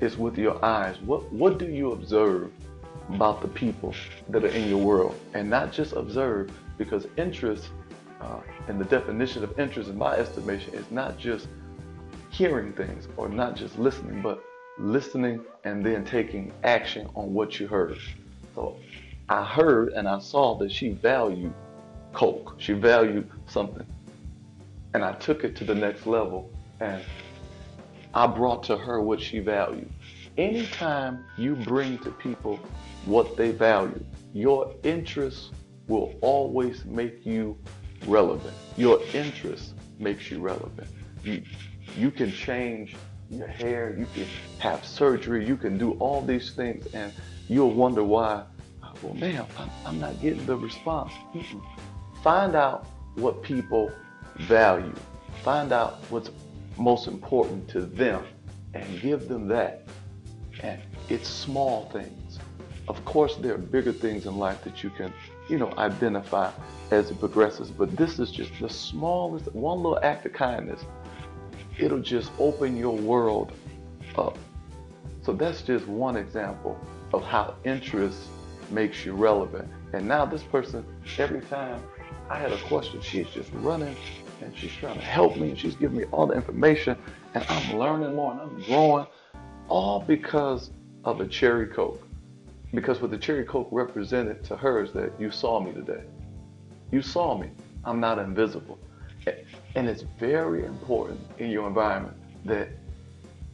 is 0.00 0.16
with 0.16 0.38
your 0.38 0.62
eyes. 0.64 0.96
What 1.00 1.30
what 1.32 1.58
do 1.58 1.66
you 1.66 1.92
observe 1.92 2.52
about 3.08 3.42
the 3.42 3.48
people 3.48 3.94
that 4.28 4.44
are 4.44 4.48
in 4.48 4.68
your 4.68 4.78
world? 4.78 5.18
And 5.34 5.50
not 5.50 5.72
just 5.72 5.94
observe, 5.94 6.50
because 6.78 7.06
interest 7.16 7.70
uh, 8.20 8.40
and 8.68 8.80
the 8.80 8.84
definition 8.84 9.44
of 9.44 9.58
interest 9.58 9.90
in 9.90 9.98
my 9.98 10.14
estimation 10.16 10.74
is 10.74 10.90
not 10.90 11.18
just 11.18 11.48
hearing 12.30 12.72
things 12.72 13.08
or 13.16 13.28
not 13.28 13.56
just 13.56 13.78
listening, 13.78 14.22
but 14.22 14.44
listening 14.78 15.44
and 15.64 15.84
then 15.84 16.04
taking 16.04 16.52
action 16.64 17.08
on 17.14 17.32
what 17.32 17.58
you 17.58 17.66
heard. 17.66 17.98
So 18.54 18.76
I 19.28 19.44
heard 19.44 19.90
and 19.90 20.08
I 20.08 20.18
saw 20.18 20.56
that 20.58 20.70
she 20.70 20.90
valued 20.90 21.52
Coke. 22.12 22.54
She 22.58 22.72
valued 22.72 23.28
something. 23.46 23.86
And 24.94 25.04
I 25.04 25.12
took 25.14 25.44
it 25.44 25.56
to 25.56 25.64
the 25.64 25.74
next 25.74 26.06
level 26.06 26.50
and 26.80 27.02
I 28.14 28.26
brought 28.26 28.62
to 28.64 28.76
her 28.76 29.00
what 29.00 29.20
she 29.20 29.40
valued. 29.40 29.90
Anytime 30.38 31.24
you 31.36 31.54
bring 31.54 31.98
to 31.98 32.10
people 32.10 32.58
what 33.04 33.36
they 33.36 33.50
value, 33.50 34.04
your 34.32 34.74
interest 34.82 35.52
will 35.86 36.14
always 36.20 36.84
make 36.84 37.24
you 37.24 37.58
relevant. 38.06 38.54
Your 38.76 39.00
interest 39.14 39.74
makes 39.98 40.30
you 40.30 40.40
relevant. 40.40 40.88
You, 41.22 41.42
you 41.96 42.10
can 42.10 42.30
change 42.32 42.94
your 43.30 43.48
hair, 43.48 43.96
you 43.98 44.06
can 44.14 44.26
have 44.58 44.84
surgery, 44.84 45.46
you 45.46 45.56
can 45.56 45.78
do 45.78 45.92
all 45.92 46.20
these 46.20 46.52
things, 46.52 46.86
and 46.94 47.12
you'll 47.48 47.72
wonder 47.72 48.04
why, 48.04 48.44
oh, 48.82 48.92
well, 49.02 49.14
man, 49.14 49.44
I'm 49.84 49.98
not 49.98 50.20
getting 50.20 50.44
the 50.46 50.56
response. 50.56 51.12
Find 52.22 52.54
out 52.54 52.86
what 53.14 53.42
people 53.42 53.90
value, 54.36 54.94
find 55.42 55.72
out 55.72 55.98
what's 56.10 56.30
most 56.78 57.08
important 57.08 57.68
to 57.70 57.80
them, 57.80 58.24
and 58.74 59.00
give 59.00 59.28
them 59.28 59.48
that. 59.48 59.86
And 60.60 60.80
it's 61.08 61.28
small 61.28 61.88
things. 61.90 62.38
Of 62.88 63.04
course, 63.04 63.36
there 63.36 63.54
are 63.54 63.58
bigger 63.58 63.92
things 63.92 64.26
in 64.26 64.36
life 64.36 64.62
that 64.64 64.84
you 64.84 64.90
can, 64.90 65.12
you 65.48 65.58
know, 65.58 65.72
identify 65.78 66.50
as 66.90 67.10
it 67.10 67.18
progresses, 67.18 67.70
but 67.70 67.96
this 67.96 68.18
is 68.18 68.30
just 68.30 68.52
the 68.60 68.68
smallest, 68.68 69.52
one 69.54 69.78
little 69.78 69.98
act 70.02 70.26
of 70.26 70.32
kindness 70.32 70.84
it'll 71.78 72.00
just 72.00 72.30
open 72.38 72.76
your 72.76 72.96
world 72.96 73.52
up. 74.16 74.38
So 75.22 75.32
that's 75.32 75.62
just 75.62 75.86
one 75.86 76.16
example 76.16 76.78
of 77.12 77.22
how 77.24 77.54
interest 77.64 78.18
makes 78.70 79.04
you 79.04 79.12
relevant. 79.12 79.68
And 79.92 80.06
now 80.06 80.24
this 80.24 80.42
person, 80.42 80.84
every 81.18 81.40
time 81.42 81.82
I 82.30 82.38
had 82.38 82.52
a 82.52 82.58
question, 82.58 83.00
she's 83.00 83.28
just 83.28 83.50
running 83.54 83.96
and 84.42 84.56
she's 84.56 84.72
trying 84.72 84.98
to 84.98 85.04
help 85.04 85.36
me 85.36 85.50
and 85.50 85.58
she's 85.58 85.74
giving 85.74 85.98
me 85.98 86.04
all 86.12 86.26
the 86.26 86.34
information 86.34 86.96
and 87.34 87.44
I'm 87.48 87.78
learning 87.78 88.14
more 88.14 88.32
and 88.32 88.40
I'm 88.40 88.62
growing 88.62 89.06
all 89.68 90.00
because 90.00 90.70
of 91.04 91.20
a 91.20 91.26
cherry 91.26 91.66
coke. 91.66 92.02
Because 92.76 93.00
what 93.00 93.10
the 93.10 93.16
cherry 93.16 93.42
coke 93.42 93.68
represented 93.70 94.44
to 94.44 94.54
her 94.54 94.84
is 94.84 94.92
that 94.92 95.18
you 95.18 95.30
saw 95.30 95.58
me 95.58 95.72
today. 95.72 96.02
You 96.92 97.00
saw 97.00 97.38
me. 97.38 97.48
I'm 97.86 98.00
not 98.00 98.18
invisible. 98.18 98.78
And 99.74 99.88
it's 99.88 100.02
very 100.20 100.66
important 100.66 101.18
in 101.38 101.48
your 101.48 101.66
environment 101.66 102.18
that 102.44 102.68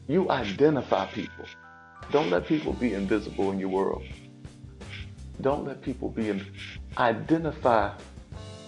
you 0.09 0.29
identify 0.29 1.07
people. 1.07 1.47
Don't 2.11 2.31
let 2.31 2.47
people 2.47 2.73
be 2.73 2.95
invisible 2.95 3.53
in 3.53 3.61
your 3.61 3.69
world. 3.69 4.03
Don't 5.41 5.65
let 5.65 5.83
people 5.83 6.09
be 6.09 6.29
in. 6.29 6.45
Identify 6.99 7.93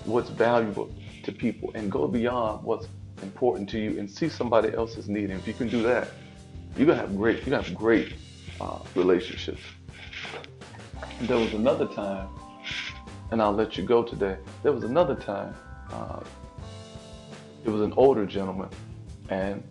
what's 0.05 0.31
valuable 0.31 0.89
to 1.25 1.33
people 1.33 1.73
and 1.75 1.91
go 1.91 2.07
beyond 2.07 2.63
what's 2.63 2.87
important 3.23 3.69
to 3.71 3.79
you 3.81 3.99
and 3.99 4.09
see 4.09 4.29
somebody 4.29 4.73
else's 4.73 5.09
need. 5.09 5.31
And 5.31 5.41
if 5.41 5.49
you 5.49 5.55
can 5.55 5.69
do 5.69 5.83
that, 5.83 6.11
you're 6.77 6.87
gonna 6.87 7.01
have 7.01 7.17
great. 7.17 7.39
You're 7.39 7.57
gonna 7.57 7.63
have 7.65 7.75
great 7.75 8.15
uh, 8.61 8.79
relationships. 8.95 9.61
And 11.19 11.29
there 11.29 11.39
was 11.39 11.53
another 11.55 11.87
time, 11.87 12.29
and 13.31 13.41
I'll 13.41 13.53
let 13.53 13.77
you 13.77 13.85
go 13.85 14.03
today. 14.03 14.37
There 14.63 14.73
was 14.73 14.85
another 14.85 15.15
time. 15.15 15.55
Uh, 15.93 16.21
it 17.65 17.71
was 17.71 17.83
an 17.83 17.93
older 17.97 18.27
gentleman, 18.27 18.69
and 19.29 19.63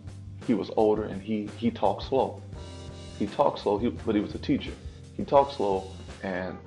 he 0.46 0.54
was 0.54 0.70
older, 0.76 1.04
and 1.04 1.22
he 1.22 1.48
he 1.58 1.70
talked 1.70 2.02
slow. 2.04 2.42
He 3.18 3.26
talked 3.26 3.60
slow, 3.60 3.78
he, 3.78 3.88
but 3.88 4.14
he 4.14 4.20
was 4.20 4.34
a 4.34 4.38
teacher. 4.38 4.72
He 5.16 5.24
talked 5.24 5.54
slow, 5.54 5.84
and 6.22 6.58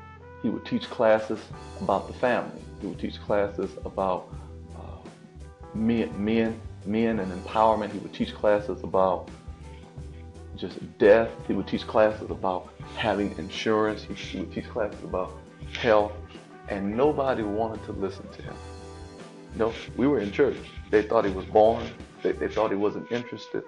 he 0.41 0.49
would 0.49 0.65
teach 0.65 0.89
classes 0.89 1.39
about 1.81 2.07
the 2.07 2.13
family. 2.13 2.61
He 2.79 2.87
would 2.87 2.99
teach 2.99 3.19
classes 3.21 3.71
about 3.83 4.29
uh, 4.75 5.09
men, 5.73 6.11
men, 6.23 6.59
men 6.85 7.19
and 7.19 7.31
empowerment. 7.31 7.91
He 7.91 7.99
would 7.99 8.13
teach 8.13 8.33
classes 8.33 8.83
about 8.83 9.29
just 10.57 10.97
death. 10.97 11.29
He 11.47 11.53
would 11.53 11.67
teach 11.67 11.85
classes 11.87 12.29
about 12.29 12.69
having 12.95 13.37
insurance. 13.37 14.03
He, 14.03 14.39
would 14.39 14.51
teach 14.51 14.69
classes 14.69 15.03
about 15.03 15.37
health, 15.79 16.13
and 16.69 16.95
nobody 16.95 17.43
wanted 17.43 17.83
to 17.85 17.91
listen 17.93 18.27
to 18.29 18.41
him. 18.41 18.55
No, 19.55 19.73
we 19.95 20.07
were 20.07 20.19
in 20.19 20.31
church. 20.31 20.57
They 20.91 21.03
thought 21.03 21.25
he 21.25 21.31
was 21.31 21.45
boring. 21.45 21.89
They, 22.23 22.31
they 22.33 22.47
thought 22.47 22.71
he 22.71 22.77
wasn't 22.77 23.11
interested. 23.11 23.63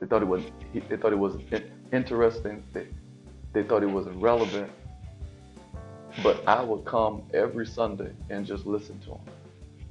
They 0.00 0.06
thought 0.06 0.22
he 0.22 0.28
was. 0.28 0.42
He, 0.72 0.80
they 0.80 0.96
thought 0.96 1.12
he 1.12 1.18
wasn't 1.18 1.44
interesting. 1.92 2.62
They, 2.72 2.86
they 3.52 3.62
thought 3.62 3.82
he 3.82 3.88
wasn't 3.88 4.20
relevant. 4.20 4.70
But 6.22 6.46
I 6.46 6.62
would 6.62 6.84
come 6.84 7.22
every 7.34 7.66
Sunday 7.66 8.12
and 8.30 8.46
just 8.46 8.66
listen 8.66 8.98
to 9.00 9.12
him. 9.12 9.20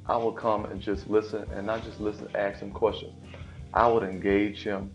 I 0.06 0.18
would 0.18 0.36
come 0.36 0.66
and 0.66 0.82
just 0.82 1.10
listen, 1.10 1.46
and 1.54 1.68
not 1.68 1.84
just 1.84 2.00
listen, 2.00 2.28
ask 2.36 2.60
him 2.60 2.72
questions. 2.72 3.14
I 3.74 3.88
would 3.88 4.04
engage 4.04 4.64
him 4.64 4.92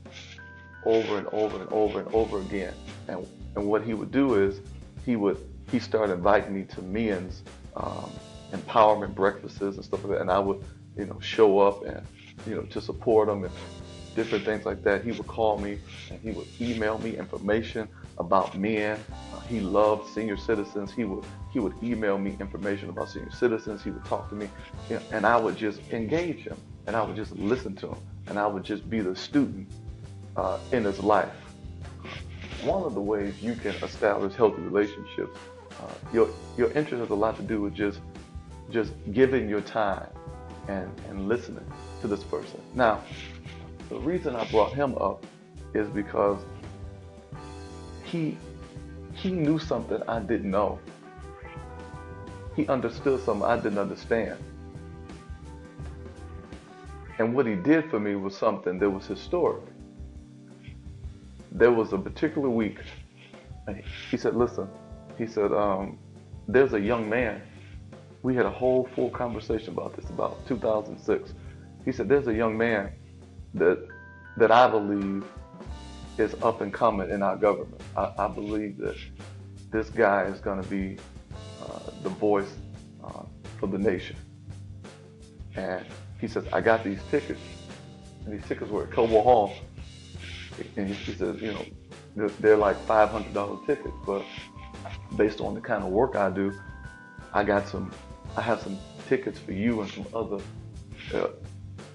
over 0.89 1.19
and 1.19 1.27
over 1.29 1.61
and 1.61 1.73
over 1.73 2.01
and 2.01 2.15
over 2.15 2.41
again. 2.41 2.75
And 3.07 3.27
and 3.55 3.67
what 3.67 3.83
he 3.83 3.95
would 3.95 4.11
do 4.11 4.35
is 4.35 4.61
he 5.05 5.17
would 5.17 5.39
he 5.71 5.79
started 5.79 6.15
inviting 6.15 6.55
me 6.55 6.65
to 6.65 6.83
men's 6.83 7.43
um, 7.77 8.11
empowerment 8.53 9.15
breakfasts 9.15 9.61
and 9.61 9.85
stuff 9.85 10.03
like 10.03 10.13
that, 10.15 10.21
and 10.23 10.31
I 10.31 10.39
would 10.39 10.65
you 10.99 11.07
know, 11.07 11.19
show 11.21 11.61
up 11.61 11.85
and, 11.85 12.03
you 12.47 12.57
know, 12.57 12.63
to 12.63 12.81
support 12.81 13.29
him 13.29 13.45
and 13.45 13.53
different 14.15 14.45
things 14.45 14.67
like 14.67 14.83
that. 14.83 15.05
He 15.05 15.13
would 15.13 15.29
call 15.29 15.59
me 15.59 15.79
and 16.11 16.21
he 16.21 16.33
would 16.33 16.49
email 16.61 16.99
me 16.99 17.17
information 17.17 17.89
about 18.19 18.59
men. 18.59 18.99
Uh, 19.33 19.41
he 19.41 19.61
loved 19.61 20.13
senior 20.13 20.37
citizens. 20.37 20.93
He 20.93 21.05
would 21.05 21.25
he 21.53 21.61
would 21.61 21.75
email 21.83 22.19
me 22.19 22.37
information 22.41 22.91
about 22.91 23.09
senior 23.09 23.31
citizens. 23.31 23.83
He 23.83 23.91
would 23.91 24.05
talk 24.05 24.29
to 24.31 24.35
me, 24.35 24.49
you 24.91 24.97
know, 24.97 25.03
and 25.13 25.25
I 25.25 25.37
would 25.37 25.57
just 25.57 25.81
engage 25.93 26.41
him 26.41 26.57
and 26.87 26.97
I 26.97 27.03
would 27.03 27.17
just 27.17 27.33
listen 27.37 27.77
to 27.77 27.89
him 27.89 27.99
and 28.27 28.39
I 28.39 28.47
would 28.47 28.65
just 28.65 28.91
be 28.91 29.01
the 29.01 29.15
student 29.15 29.69
uh, 30.39 30.59
in 30.73 30.85
his 30.85 31.01
life. 31.01 31.35
One 32.63 32.85
of 32.85 32.95
the 32.95 33.01
ways 33.01 33.35
you 33.43 33.55
can 33.55 33.75
establish 33.83 34.35
healthy 34.35 34.63
relationships, 34.63 35.39
uh, 35.81 35.93
your 36.13 36.29
your 36.57 36.71
interest 36.73 37.01
has 37.01 37.11
a 37.11 37.15
lot 37.15 37.37
to 37.37 37.43
do 37.43 37.61
with 37.61 37.75
just 37.75 38.01
just 38.71 38.93
giving 39.13 39.49
your 39.49 39.61
time 39.63 40.09
and, 40.69 40.91
and 41.09 41.29
listening 41.29 41.65
to 42.03 42.09
this 42.09 42.23
person. 42.23 42.61
Now, 42.75 43.03
the 43.89 43.99
reason 43.99 44.37
I 44.37 44.49
brought 44.51 44.73
him 44.73 44.97
up 44.99 45.25
is 45.75 45.89
because 45.89 46.41
he 48.05 48.37
he 49.15 49.31
knew 49.31 49.59
something 49.59 50.01
I 50.09 50.21
didn't 50.21 50.51
know. 50.51 50.79
He 52.55 52.67
understood 52.69 53.25
something 53.25 53.47
I 53.47 53.57
didn't 53.57 53.79
understand. 53.79 54.39
And 57.19 57.35
what 57.35 57.47
he 57.47 57.57
did 57.57 57.91
for 57.91 57.99
me 57.99 58.15
was 58.15 58.37
something 58.37 58.79
that 58.79 58.91
was 58.91 59.07
historic. 59.07 59.63
There 61.59 61.73
was 61.73 61.93
a 61.93 61.99
particular 61.99 62.49
week, 62.49 62.79
he 64.11 64.17
said, 64.17 64.35
listen, 64.35 64.69
he 65.19 65.27
said, 65.27 65.53
um, 65.53 65.99
there's 66.47 66.73
a 66.73 66.81
young 66.81 67.09
man 67.09 67.43
we 68.23 68.35
had 68.35 68.47
a 68.47 68.51
whole 68.51 68.89
full 68.95 69.11
conversation 69.11 69.71
about 69.71 69.95
this 69.97 70.09
about 70.11 70.47
2006. 70.47 71.35
He 71.85 71.93
said, 71.93 72.09
"There's 72.09 72.27
a 72.27 72.35
young 72.35 72.59
man 72.59 72.93
that 73.55 73.87
that 74.37 74.51
I 74.51 74.69
believe 74.69 75.25
is 76.19 76.35
up 76.43 76.61
and 76.61 76.73
coming 76.73 77.11
in 77.11 77.23
our 77.23 77.37
government. 77.37 77.81
I, 77.97 78.13
I 78.19 78.29
believe 78.29 78.79
that 78.79 78.97
this 79.71 79.89
guy 79.89 80.25
is 80.25 80.41
going 80.41 80.63
to 80.63 80.69
be 80.69 80.97
uh, 81.63 81.91
the 82.03 82.09
voice 82.09 82.53
uh, 83.05 83.23
for 83.59 83.69
the 83.69 83.79
nation. 83.79 84.17
And 85.55 85.87
he 86.21 86.27
says, 86.27 86.45
I 86.53 86.61
got 86.61 86.83
these 86.83 87.01
tickets. 87.11 87.41
And 88.25 88.35
these 88.35 88.47
tickets 88.49 88.71
were 88.71 88.85
at 88.85 88.91
Cobo 88.91 89.23
Hall. 89.23 89.55
And 90.77 90.89
he 90.89 91.13
says, 91.13 91.41
you 91.41 91.53
know, 91.53 92.29
they're 92.41 92.57
like 92.57 92.77
$500 92.87 93.67
tickets, 93.67 93.95
but 94.05 94.25
based 95.17 95.41
on 95.41 95.55
the 95.55 95.61
kind 95.61 95.83
of 95.83 95.91
work 95.91 96.17
I 96.17 96.31
do, 96.31 96.53
I 97.33 97.45
got 97.45 97.69
some, 97.69 97.91
I 98.37 98.41
have 98.41 98.61
some 98.61 98.79
tickets 99.09 99.39
for 99.39 99.53
you 99.53 99.81
and 99.81 99.91
some 99.91 100.07
other 100.15 100.39
uh, 101.15 101.29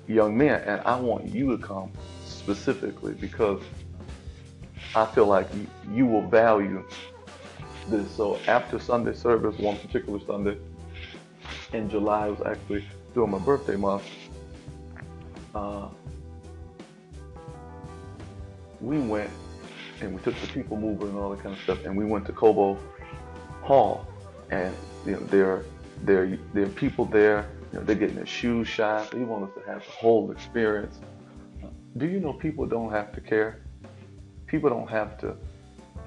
young 0.07 0.37
men, 0.37 0.61
and 0.61 0.81
I 0.81 0.99
want 0.99 1.27
you 1.27 1.55
to 1.55 1.57
come 1.57 1.91
specifically 2.25 3.13
because 3.13 3.61
I 4.95 5.05
feel 5.05 5.25
like 5.25 5.47
you, 5.53 5.67
you 5.91 6.05
will 6.05 6.27
value 6.27 6.83
this. 7.87 8.09
So 8.11 8.37
after 8.47 8.79
Sunday 8.79 9.13
service, 9.13 9.57
one 9.57 9.77
particular 9.77 10.19
Sunday 10.25 10.57
in 11.73 11.89
July, 11.89 12.27
it 12.27 12.37
was 12.37 12.41
actually 12.45 12.85
during 13.13 13.31
my 13.31 13.39
birthday 13.39 13.75
month. 13.75 14.03
Uh, 15.55 15.89
we 18.83 18.99
went 18.99 19.29
and 20.01 20.13
we 20.13 20.21
took 20.21 20.35
the 20.41 20.47
people 20.47 20.77
mover 20.77 21.07
and 21.07 21.17
all 21.17 21.29
that 21.29 21.41
kind 21.41 21.55
of 21.55 21.61
stuff, 21.61 21.85
and 21.85 21.95
we 21.95 22.05
went 22.05 22.25
to 22.25 22.33
Cobo 22.33 22.77
Hall, 23.61 24.05
and 24.51 24.75
you 25.05 25.13
know 25.13 25.19
there 25.19 25.65
there 26.03 26.37
there 26.53 26.65
are 26.65 26.69
people 26.69 27.05
there. 27.05 27.49
You 27.71 27.79
know, 27.79 27.85
they're 27.85 27.95
getting 27.95 28.17
their 28.17 28.25
shoes 28.25 28.67
shined. 28.67 29.09
They 29.11 29.19
want 29.19 29.45
us 29.45 29.51
to 29.55 29.71
have 29.71 29.83
the 29.85 29.91
whole 29.91 30.31
experience. 30.31 30.99
Do 31.97 32.05
you 32.07 32.19
know 32.19 32.33
people 32.33 32.65
don't 32.65 32.91
have 32.91 33.13
to 33.13 33.21
care? 33.21 33.61
People 34.47 34.69
don't 34.69 34.89
have 34.89 35.17
to 35.19 35.35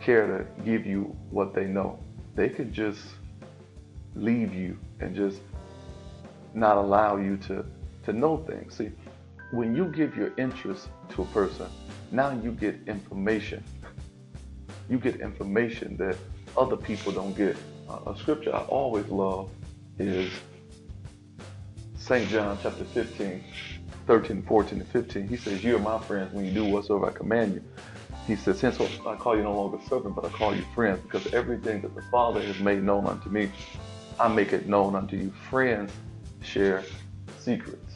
care 0.00 0.26
to 0.26 0.62
give 0.62 0.87
you 0.87 1.16
what 1.30 1.54
they 1.54 1.64
know. 1.64 1.99
They 2.35 2.49
could 2.49 2.73
just 2.73 3.00
leave 4.14 4.54
you 4.54 4.78
and 5.00 5.16
just 5.16 5.40
not 6.54 6.76
allow 6.76 7.16
you 7.16 7.37
to, 7.38 7.64
to 8.04 8.12
know 8.12 8.37
things. 8.37 8.76
See, 8.76 8.90
when 9.50 9.75
you 9.75 9.87
give 9.87 10.16
your 10.16 10.33
interest 10.37 10.88
to 11.11 11.23
a 11.23 11.26
person, 11.26 11.66
now 12.10 12.30
you 12.30 12.52
get 12.52 12.78
information. 12.86 13.62
You 14.88 14.98
get 14.98 15.20
information 15.20 15.96
that 15.96 16.16
other 16.56 16.76
people 16.76 17.12
don't 17.12 17.36
get. 17.36 17.56
Uh, 17.88 18.12
a 18.12 18.16
scripture 18.16 18.54
I 18.54 18.60
always 18.60 19.06
love 19.08 19.50
is 19.98 20.32
St. 21.96 22.28
John 22.28 22.58
chapter 22.62 22.84
15, 22.84 23.42
13, 24.06 24.42
14, 24.42 24.80
and 24.80 24.88
15. 24.88 25.28
He 25.28 25.36
says, 25.36 25.64
You 25.64 25.76
are 25.76 25.80
my 25.80 25.98
friends 25.98 26.32
when 26.32 26.44
you 26.44 26.52
do 26.52 26.64
whatsoever 26.64 27.06
I 27.06 27.12
command 27.12 27.54
you. 27.54 27.62
He 28.26 28.36
says, 28.36 28.58
Since 28.58 28.80
I 28.80 29.16
call 29.16 29.36
you 29.36 29.42
no 29.42 29.54
longer 29.54 29.78
servant, 29.88 30.14
but 30.14 30.25
I 30.25 30.28
call 30.28 30.54
you 30.54 30.64
friends, 30.75 31.00
because 31.00 31.32
everything 31.32 31.82
that 31.82 31.94
the 31.94 32.02
Father 32.10 32.40
has 32.42 32.58
made 32.60 32.82
known 32.82 33.06
unto 33.06 33.28
me, 33.28 33.50
I 34.18 34.28
make 34.28 34.52
it 34.52 34.68
known 34.68 34.94
unto 34.94 35.16
you. 35.16 35.32
Friends 35.50 35.92
share 36.42 36.84
secrets. 37.38 37.95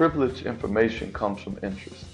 Privileged 0.00 0.46
information 0.46 1.12
comes 1.12 1.42
from 1.42 1.58
interest. 1.62 2.06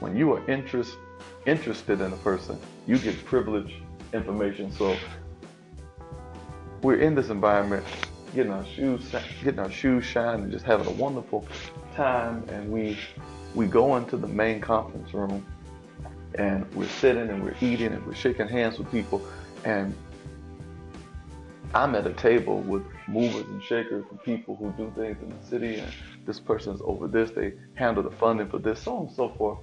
When 0.00 0.14
you 0.14 0.30
are 0.34 0.46
interest, 0.46 0.98
interested 1.46 2.02
in 2.02 2.12
a 2.12 2.16
person, 2.18 2.60
you 2.86 2.98
get 2.98 3.24
privileged 3.24 3.76
information. 4.12 4.70
So 4.70 4.94
we're 6.82 7.00
in 7.00 7.14
this 7.14 7.30
environment, 7.30 7.82
getting 8.34 8.52
our 8.52 8.66
shoes, 8.66 9.10
getting 9.42 9.58
our 9.58 9.70
shoes 9.70 10.04
shined, 10.04 10.42
and 10.42 10.52
just 10.52 10.66
having 10.66 10.86
a 10.86 10.90
wonderful 10.90 11.48
time. 11.96 12.46
And 12.50 12.70
we 12.70 12.98
we 13.54 13.64
go 13.64 13.96
into 13.96 14.18
the 14.18 14.28
main 14.28 14.60
conference 14.60 15.14
room, 15.14 15.46
and 16.34 16.70
we're 16.74 16.88
sitting 16.88 17.30
and 17.30 17.42
we're 17.42 17.56
eating 17.62 17.94
and 17.94 18.06
we're 18.06 18.12
shaking 18.14 18.48
hands 18.48 18.76
with 18.78 18.90
people, 18.90 19.22
and 19.64 19.94
I'm 21.72 21.94
at 21.94 22.06
a 22.06 22.12
table 22.12 22.60
with 22.60 22.82
movers 23.08 23.46
and 23.46 23.62
shakers 23.62 24.04
and 24.10 24.22
people 24.24 24.56
who 24.56 24.72
do 24.72 24.92
things 24.94 25.16
in 25.22 25.30
the 25.30 25.46
city, 25.46 25.78
and 25.78 25.90
this 26.26 26.40
person's 26.40 26.80
over 26.84 27.08
this, 27.08 27.30
they 27.30 27.54
handle 27.74 28.02
the 28.02 28.10
funding 28.10 28.48
for 28.48 28.58
this, 28.58 28.82
so 28.82 28.96
on 28.96 29.06
and 29.06 29.16
so 29.16 29.30
forth. 29.30 29.58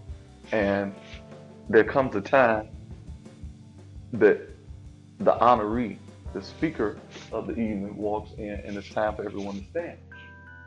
And 0.52 0.94
there 1.70 1.84
comes 1.84 2.16
a 2.16 2.22
time 2.22 2.70
that 4.14 4.42
the 5.20 5.34
honoree, 5.34 5.98
the 6.34 6.42
speaker 6.42 6.98
of 7.32 7.48
the 7.48 7.54
evening, 7.54 7.96
walks 7.98 8.32
in, 8.38 8.62
and 8.66 8.78
it's 8.78 8.90
time 8.90 9.16
for 9.16 9.26
everyone 9.26 9.60
to 9.60 9.70
stand. 9.70 9.98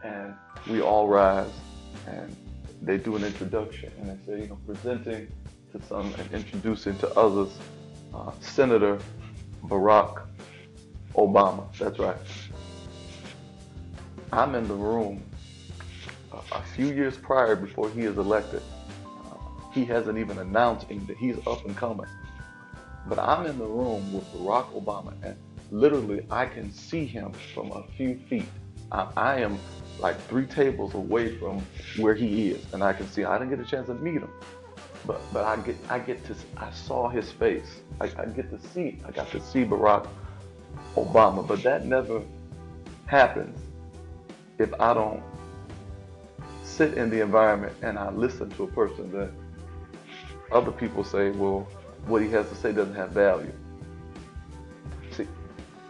And 0.03 0.35
we 0.69 0.81
all 0.81 1.09
rise, 1.09 1.51
and 2.07 2.35
they 2.83 2.97
do 2.97 3.17
an 3.17 3.25
introduction, 3.25 3.93
and 3.99 4.09
they 4.09 4.27
say, 4.27 4.43
you 4.43 4.49
know, 4.49 4.59
presenting 4.67 5.29
to 5.73 5.83
some 5.87 6.13
and 6.15 6.33
introducing 6.33 6.97
to 6.99 7.11
others, 7.15 7.51
uh, 8.15 8.33
Senator 8.41 8.99
Barack 9.65 10.23
Obama. 11.15 11.67
That's 11.79 11.99
right. 11.99 12.17
I'm 14.33 14.55
in 14.55 14.67
the 14.69 14.75
room 14.75 15.23
a, 16.33 16.63
few 16.63 16.87
years 16.87 17.17
prior 17.17 17.57
before 17.57 17.91
he 17.91 18.03
is 18.03 18.17
elected. 18.17 18.63
Uh, 19.25 19.37
he 19.73 19.85
hasn't 19.85 20.19
even 20.19 20.39
announced 20.39 20.89
that 20.89 21.17
he's 21.17 21.37
up 21.47 21.65
and 21.65 21.77
coming. 21.77 22.07
But 23.07 23.19
I'm 23.19 23.47
in 23.47 23.59
the 23.59 23.67
room 23.67 24.13
with 24.13 24.33
Barack 24.33 24.73
Obama, 24.73 25.15
and 25.23 25.37
literally 25.71 26.27
I 26.31 26.47
can 26.47 26.73
see 26.73 27.07
him 27.07 27.33
from 27.55 27.73
a 27.73 27.83
few 27.97 28.17
feet. 28.29 28.47
I, 28.93 29.09
I 29.17 29.41
am 29.41 29.59
like 29.99 30.21
three 30.29 30.47
tables 30.47 30.95
away 30.95 31.37
from 31.37 31.65
where 31.99 32.15
he 32.15 32.51
is, 32.51 32.65
and 32.73 32.83
I 32.83 32.93
can 32.93 33.09
see. 33.09 33.25
I 33.25 33.39
didn't 33.39 33.51
get 33.51 33.61
a 33.61 33.69
chance 33.69 33.89
to 33.89 33.95
meet 33.95 34.21
him, 34.21 34.31
but 35.07 35.21
but 35.33 35.45
I 35.45 35.57
get 35.57 35.77
I 35.89 35.99
get 35.99 36.25
to 36.27 36.35
I 36.57 36.71
saw 36.71 37.09
his 37.09 37.31
face. 37.33 37.81
I, 38.01 38.05
I 38.19 38.27
get 38.27 38.51
to 38.51 38.69
see. 38.69 38.99
I 39.07 39.11
got 39.11 39.31
to 39.33 39.41
see 39.41 39.65
Barack 39.65 40.07
Obama, 40.97 41.47
but 41.47 41.63
that 41.63 41.87
never 41.87 42.23
happens 43.07 43.59
if 44.59 44.73
I 44.79 44.95
don't 44.95 45.23
sit 46.81 46.97
in 46.97 47.11
the 47.11 47.21
environment 47.21 47.77
and 47.83 47.99
I 47.99 48.11
listen 48.11 48.49
to 48.53 48.65
a 48.65 48.67
person 48.69 49.13
that 49.13 49.31
other 50.51 50.73
people 50.73 51.05
say, 51.05 51.31
well, 51.31 51.69
what 52.07 52.23
he 52.23 52.31
has 52.31 52.49
to 52.49 52.55
say 52.55 52.73
doesn't 52.73 52.95
have 52.95 53.11
value. 53.11 53.53
See, 55.11 55.27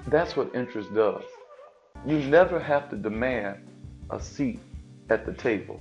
that's 0.08 0.34
what 0.34 0.52
interest 0.52 0.92
does. 0.92 1.22
You 2.04 2.18
never 2.18 2.58
have 2.58 2.90
to 2.90 2.96
demand 2.96 3.68
a 4.10 4.20
seat 4.20 4.58
at 5.10 5.24
the 5.24 5.32
table. 5.32 5.80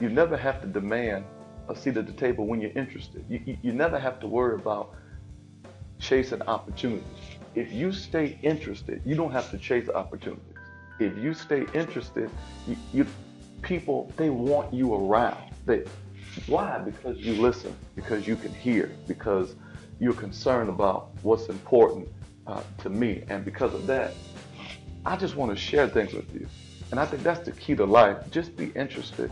You 0.00 0.08
never 0.08 0.38
have 0.38 0.62
to 0.62 0.66
demand 0.66 1.26
a 1.68 1.76
seat 1.76 1.98
at 1.98 2.06
the 2.06 2.14
table 2.14 2.46
when 2.46 2.62
you're 2.62 2.78
interested. 2.84 3.22
You, 3.28 3.42
you, 3.44 3.58
you 3.60 3.72
never 3.74 3.98
have 3.98 4.20
to 4.20 4.26
worry 4.26 4.54
about 4.54 4.94
chasing 5.98 6.40
opportunities. 6.40 7.04
If 7.54 7.74
you 7.74 7.92
stay 7.92 8.38
interested, 8.42 9.02
you 9.04 9.16
don't 9.16 9.32
have 9.32 9.50
to 9.50 9.58
chase 9.58 9.90
opportunities. 9.90 10.56
If 10.98 11.18
you 11.18 11.34
stay 11.34 11.66
interested, 11.74 12.30
you, 12.66 12.76
you 12.94 13.06
people 13.62 14.12
they 14.16 14.30
want 14.30 14.72
you 14.72 14.94
around. 14.94 15.50
They 15.66 15.84
why? 16.46 16.78
Because 16.78 17.18
you 17.18 17.34
listen, 17.34 17.74
because 17.96 18.26
you 18.26 18.36
can 18.36 18.54
hear, 18.54 18.96
because 19.06 19.54
you're 19.98 20.14
concerned 20.14 20.68
about 20.68 21.10
what's 21.22 21.46
important 21.48 22.08
uh, 22.46 22.62
to 22.78 22.90
me, 22.90 23.24
and 23.28 23.44
because 23.44 23.74
of 23.74 23.86
that, 23.86 24.14
I 25.04 25.16
just 25.16 25.36
want 25.36 25.50
to 25.50 25.56
share 25.56 25.88
things 25.88 26.12
with 26.12 26.32
you. 26.34 26.46
And 26.90 26.98
I 26.98 27.06
think 27.06 27.22
that's 27.22 27.40
the 27.40 27.52
key 27.52 27.74
to 27.76 27.84
life. 27.84 28.18
Just 28.30 28.56
be 28.56 28.66
interested. 28.74 29.30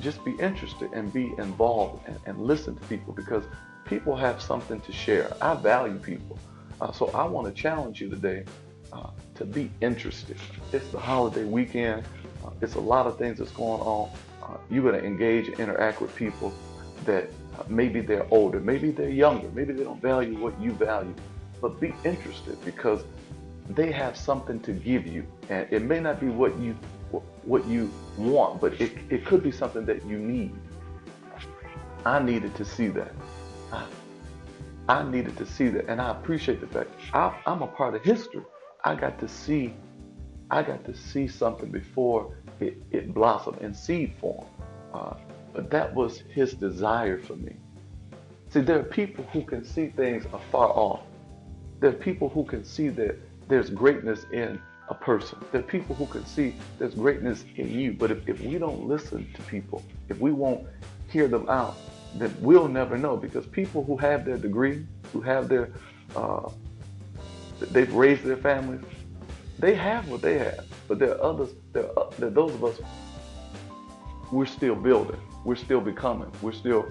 Just 0.00 0.24
be 0.24 0.32
interested 0.32 0.92
and 0.92 1.12
be 1.12 1.32
involved 1.38 2.06
and, 2.06 2.18
and 2.26 2.40
listen 2.40 2.76
to 2.76 2.84
people 2.86 3.12
because 3.12 3.44
people 3.84 4.16
have 4.16 4.42
something 4.42 4.80
to 4.80 4.92
share. 4.92 5.34
I 5.40 5.54
value 5.54 5.98
people. 5.98 6.38
Uh, 6.80 6.92
so 6.92 7.08
I 7.10 7.24
want 7.24 7.46
to 7.46 7.52
challenge 7.52 8.00
you 8.00 8.10
today 8.10 8.44
uh, 8.92 9.10
to 9.36 9.44
be 9.44 9.70
interested. 9.80 10.36
It's 10.72 10.88
the 10.88 10.98
holiday 10.98 11.44
weekend. 11.44 12.04
Uh, 12.44 12.50
it's 12.60 12.74
a 12.74 12.80
lot 12.80 13.06
of 13.06 13.18
things 13.18 13.38
that's 13.38 13.52
going 13.52 13.80
on. 13.80 14.10
Uh, 14.42 14.56
you're 14.70 14.82
going 14.82 15.00
to 15.00 15.06
engage 15.06 15.48
and 15.48 15.58
interact 15.60 16.00
with 16.00 16.14
people 16.16 16.52
that 17.04 17.30
maybe 17.68 18.00
they're 18.00 18.26
older, 18.30 18.60
maybe 18.60 18.90
they're 18.90 19.08
younger, 19.08 19.48
maybe 19.54 19.72
they 19.72 19.84
don't 19.84 20.00
value 20.00 20.38
what 20.38 20.58
you 20.60 20.72
value, 20.72 21.14
but 21.60 21.80
be 21.80 21.94
interested 22.04 22.62
because 22.64 23.04
they 23.70 23.92
have 23.92 24.16
something 24.16 24.60
to 24.60 24.72
give 24.72 25.06
you, 25.06 25.24
and 25.48 25.66
it 25.70 25.82
may 25.82 26.00
not 26.00 26.20
be 26.20 26.26
what 26.26 26.58
you 26.58 26.76
what 27.44 27.66
you 27.66 27.90
want, 28.16 28.60
but 28.60 28.80
it, 28.80 28.92
it 29.10 29.24
could 29.26 29.42
be 29.42 29.52
something 29.52 29.84
that 29.84 30.04
you 30.06 30.18
need. 30.18 30.54
I 32.04 32.20
needed 32.20 32.54
to 32.56 32.64
see 32.64 32.88
that. 32.88 33.12
I 34.88 35.02
needed 35.04 35.36
to 35.36 35.46
see 35.46 35.68
that, 35.68 35.88
and 35.88 36.00
I 36.00 36.10
appreciate 36.10 36.60
the 36.60 36.66
fact 36.66 36.90
I, 37.12 37.34
I'm 37.46 37.62
a 37.62 37.66
part 37.66 37.94
of 37.94 38.02
history. 38.02 38.42
I 38.84 38.94
got 38.94 39.18
to 39.20 39.28
see, 39.28 39.74
I 40.52 40.62
got 40.62 40.84
to 40.84 40.94
see 40.94 41.26
something 41.28 41.70
before 41.70 42.34
it, 42.60 42.76
it 42.90 43.14
blossomed 43.14 43.62
in 43.62 43.72
seed 43.72 44.12
form. 44.20 44.44
Uh, 44.92 45.14
but 45.54 45.70
that 45.70 45.94
was 45.94 46.18
his 46.28 46.52
desire 46.52 47.18
for 47.18 47.36
me. 47.36 47.56
See, 48.50 48.60
there 48.60 48.78
are 48.78 48.84
people 48.84 49.24
who 49.32 49.42
can 49.42 49.64
see 49.64 49.86
things 49.86 50.26
afar 50.26 50.68
off. 50.68 51.00
There 51.80 51.88
are 51.88 51.94
people 51.94 52.28
who 52.28 52.44
can 52.44 52.64
see 52.64 52.90
that 52.90 53.18
there's 53.48 53.70
greatness 53.70 54.26
in 54.30 54.60
a 54.90 54.94
person. 54.94 55.38
There 55.52 55.62
are 55.62 55.64
people 55.64 55.96
who 55.96 56.04
can 56.04 56.26
see 56.26 56.54
there's 56.78 56.94
greatness 56.94 57.46
in 57.56 57.70
you. 57.70 57.94
But 57.94 58.10
if, 58.10 58.28
if 58.28 58.38
we 58.42 58.58
don't 58.58 58.86
listen 58.86 59.26
to 59.32 59.42
people, 59.44 59.82
if 60.10 60.18
we 60.18 60.32
won't 60.32 60.66
hear 61.08 61.28
them 61.28 61.48
out, 61.48 61.76
then 62.16 62.36
we'll 62.40 62.68
never 62.68 62.98
know 62.98 63.16
because 63.16 63.46
people 63.46 63.84
who 63.84 63.96
have 63.96 64.26
their 64.26 64.36
degree, 64.36 64.86
who 65.14 65.22
have 65.22 65.48
their, 65.48 65.70
uh, 66.14 66.50
they've 67.70 67.94
raised 67.94 68.22
their 68.22 68.36
families. 68.36 68.82
They 69.62 69.76
have 69.76 70.08
what 70.08 70.22
they 70.22 70.38
have, 70.38 70.64
but 70.88 70.98
there 70.98 71.14
are 71.14 71.22
others. 71.22 71.50
There 71.72 71.86
are, 71.96 72.10
there 72.18 72.26
are 72.26 72.32
those 72.32 72.52
of 72.52 72.64
us. 72.64 72.80
We're 74.32 74.44
still 74.44 74.74
building. 74.74 75.20
We're 75.44 75.54
still 75.54 75.80
becoming. 75.80 76.32
We're 76.42 76.50
still 76.50 76.88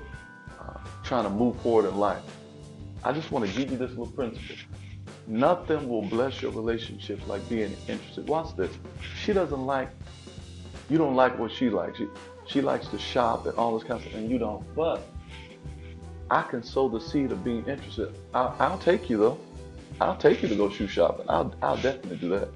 uh, 0.58 0.78
trying 1.04 1.26
to 1.26 1.30
move 1.30 1.60
forward 1.60 1.90
in 1.90 1.98
life. 1.98 2.24
I 3.04 3.12
just 3.12 3.30
want 3.30 3.46
to 3.46 3.52
give 3.58 3.72
you 3.72 3.78
this 3.78 3.90
little 3.90 4.08
principle. 4.08 4.56
Nothing 5.28 5.90
will 5.90 6.04
bless 6.04 6.42
your 6.42 6.52
relationship 6.52 7.28
like 7.28 7.48
being 7.50 7.76
interested. 7.90 8.30
Watch 8.30 8.56
this. 8.56 8.72
She 9.22 9.34
doesn't 9.34 9.66
like, 9.66 9.90
you 10.90 10.98
don't 10.98 11.16
like 11.16 11.38
what 11.38 11.52
she 11.52 11.70
likes. 11.70 11.98
She, 11.98 12.08
she 12.48 12.62
likes 12.62 12.88
to 12.88 12.98
shop 12.98 13.48
and 13.48 13.58
all 13.58 13.78
this 13.78 13.86
kind 13.86 14.00
of 14.00 14.08
stuff, 14.08 14.16
and 14.16 14.32
you 14.32 14.38
don't. 14.38 14.64
But 14.78 15.02
I 16.30 16.44
can 16.44 16.64
sow 16.64 16.88
the 16.88 17.02
seed 17.02 17.34
of 17.34 17.44
being 17.44 17.66
interested. 17.66 18.16
I'll, 18.34 18.56
I'll 18.60 18.80
take 18.80 19.10
you 19.10 19.18
though. 19.18 19.38
I'll 20.00 20.16
take 20.16 20.42
you 20.42 20.48
to 20.48 20.56
go 20.56 20.70
shoe 20.70 20.88
shopping. 20.88 21.26
I'll, 21.28 21.54
I'll 21.62 21.76
definitely 21.76 22.16
do 22.16 22.30
that. 22.30 22.48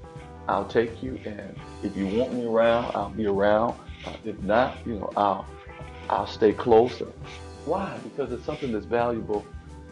I'll 0.48 0.68
take 0.68 1.02
you, 1.02 1.20
and 1.26 1.56
if 1.84 1.96
you 1.98 2.08
want 2.08 2.34
me 2.34 2.46
around, 2.46 2.92
I'll 2.96 3.10
be 3.10 3.26
around. 3.26 3.76
Uh, 4.06 4.14
if 4.24 4.40
not, 4.44 4.78
you 4.86 5.00
know, 5.00 5.12
I'll 5.18 5.46
I'll 6.10 6.28
stay 6.28 6.54
closer. 6.54 7.08
Why? 7.66 7.98
Because 8.04 8.32
it's 8.32 8.46
something 8.46 8.72
that's 8.72 8.86
valuable 8.86 9.44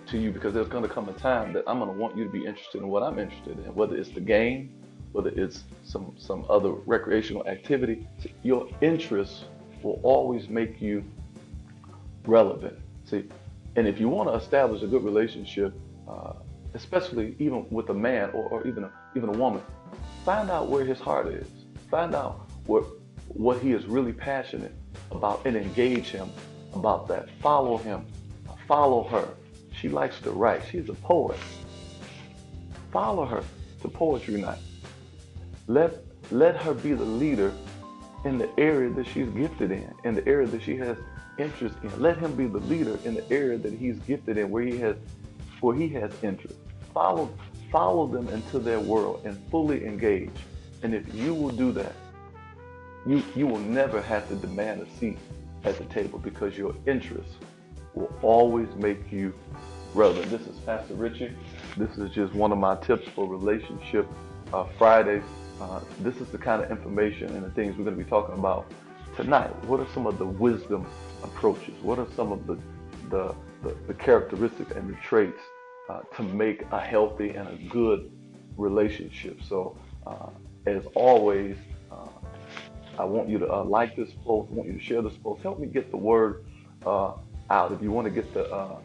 to 0.08 0.18
you 0.18 0.32
because 0.32 0.54
there's 0.54 0.68
going 0.68 0.84
to 0.84 0.90
come 0.90 1.10
a 1.10 1.14
time 1.14 1.54
that 1.54 1.64
I'm 1.66 1.80
going 1.80 1.92
to 1.92 1.98
want 1.98 2.16
you 2.16 2.24
to 2.24 2.30
be 2.30 2.46
interested 2.46 2.82
in 2.82 2.88
what 2.88 3.02
I'm 3.02 3.18
interested 3.18 3.58
in, 3.58 3.74
whether 3.74 3.96
it's 3.96 4.10
the 4.10 4.22
game, 4.22 4.70
whether 5.12 5.30
it's 5.30 5.64
some 5.84 6.14
some 6.18 6.46
other 6.50 6.72
recreational 6.72 7.48
activity. 7.48 8.08
Your 8.44 8.68
interests 8.82 9.46
will 9.82 10.00
always 10.04 10.50
make 10.50 10.82
you 10.82 11.04
relevant. 12.26 12.78
See, 13.06 13.26
and 13.76 13.88
if 13.88 14.00
you 14.00 14.08
want 14.08 14.30
to 14.30 14.36
establish 14.36 14.84
a 14.84 14.88
good 14.88 15.04
relationship, 15.04 15.74
uh, 16.08 16.34
especially 16.74 17.36
even 17.40 17.66
with 17.70 17.90
a 17.90 17.94
man 17.94 18.30
or, 18.32 18.46
or 18.50 18.68
even 18.68 18.84
a, 18.84 18.92
even 19.16 19.30
a 19.30 19.38
woman, 19.38 19.62
find 20.24 20.50
out 20.50 20.70
where 20.70 20.86
his 20.86 21.00
heart 21.00 21.28
is. 21.28 21.48
Find 21.90 22.16
out 22.16 22.50
what 22.66 22.86
what 23.28 23.60
he 23.60 23.72
is 23.72 23.86
really 23.86 24.14
passionate 24.14 24.74
about, 25.12 25.46
and 25.46 25.56
engage 25.56 26.08
him 26.08 26.30
about 26.74 27.08
that. 27.08 27.30
Follow 27.42 27.78
him. 27.78 28.06
Follow 28.68 29.04
her 29.04 29.28
she 29.84 29.90
likes 29.90 30.18
to 30.22 30.32
write. 30.32 30.62
She's 30.72 30.88
a 30.88 30.94
poet. 30.94 31.38
Follow 32.94 33.26
her 33.26 33.44
to 33.82 33.88
poetry 33.90 34.40
night. 34.40 34.60
Let 35.68 36.06
let 36.32 36.56
her 36.56 36.74
be 36.74 36.94
the 36.94 37.04
leader 37.04 37.52
in 38.24 38.38
the 38.38 38.50
area 38.58 38.90
that 38.92 39.06
she's 39.06 39.28
gifted 39.32 39.72
in, 39.72 39.94
in 40.06 40.16
the 40.16 40.26
area 40.26 40.48
that 40.48 40.62
she 40.62 40.78
has 40.78 40.96
interest 41.38 41.76
in. 41.84 42.02
Let 42.02 42.18
him 42.18 42.34
be 42.34 42.48
the 42.48 42.60
leader 42.60 42.98
in 43.04 43.14
the 43.14 43.30
area 43.30 43.58
that 43.58 43.74
he's 43.74 43.98
gifted 44.00 44.38
in, 44.38 44.50
where 44.50 44.64
he 44.64 44.78
has 44.78 44.96
where 45.60 45.76
he 45.76 45.90
has 45.90 46.14
interest. 46.24 46.56
Follow 46.94 47.30
follow 47.74 48.06
them 48.06 48.30
into 48.30 48.60
their 48.60 48.80
world 48.80 49.22
and 49.26 49.36
fully 49.50 49.84
engage. 49.84 50.30
And 50.84 50.94
if 50.94 51.14
you 51.14 51.34
will 51.34 51.50
do 51.50 51.72
that, 51.72 51.96
you 53.06 53.24
you 53.36 53.48
will 53.48 53.60
never 53.60 54.00
have 54.02 54.30
to 54.30 54.36
demand 54.36 54.82
a 54.82 55.00
seat 55.00 55.18
at 55.66 55.78
the 55.78 55.86
table 55.86 56.20
because 56.20 56.56
your 56.56 56.76
interests 56.86 57.34
will 57.96 58.14
always 58.22 58.70
make 58.76 59.12
you 59.12 59.34
relevant. 59.96 60.30
This 60.30 60.42
is 60.42 60.56
Pastor 60.60 60.94
Richie. 60.94 61.34
This 61.76 61.98
is 61.98 62.12
just 62.12 62.34
one 62.34 62.52
of 62.52 62.60
my 62.60 62.76
tips 62.76 63.08
for 63.16 63.28
relationship 63.28 64.08
uh, 64.54 64.66
Fridays. 64.78 65.24
Uh, 65.60 65.80
this 66.00 66.18
is 66.18 66.28
the 66.28 66.38
kind 66.38 66.64
of 66.64 66.70
information 66.70 67.28
and 67.36 67.44
the 67.44 67.50
things 67.52 67.76
we're 67.76 67.86
going 67.86 67.98
to 67.98 68.04
be 68.04 68.10
talking 68.10 68.36
about 68.36 68.72
tonight. 69.16 69.52
What 69.66 69.80
are 69.80 69.88
some 69.94 70.06
of 70.06 70.20
the 70.20 70.26
wisdom 70.26 70.86
approaches? 71.24 71.74
What 71.82 71.98
are 71.98 72.08
some 72.16 72.32
of 72.32 72.46
the 72.46 72.58
the, 73.10 73.36
the, 73.64 73.76
the 73.88 73.94
characteristics 73.94 74.72
and 74.72 74.90
the 74.90 74.98
traits 75.02 75.40
uh, 75.90 76.02
to 76.16 76.24
make 76.24 76.64
a 76.72 76.80
healthy 76.80 77.32
and 77.32 77.48
a 77.48 77.56
good 77.70 78.12
relationship? 78.58 79.42
So, 79.44 79.78
uh, 80.06 80.30
as 80.66 80.84
always, 80.96 81.58
uh, 81.92 82.08
I 82.98 83.06
want 83.06 83.30
you 83.30 83.40
to 83.40 83.52
uh, 83.52 83.64
like 83.64 83.96
this 83.96 84.10
post. 84.24 84.50
I 84.52 84.56
want 84.56 84.70
you 84.70 84.78
to 84.78 84.84
share 84.84 85.02
this 85.02 85.18
post. 85.18 85.44
Help 85.44 85.60
me 85.60 85.68
get 85.68 85.92
the 85.92 85.98
word 85.98 86.46
out. 86.86 87.72
If 87.72 87.82
you 87.82 87.92
want 87.92 88.06
to 88.06 88.12
get 88.12 88.34
the 88.34 88.78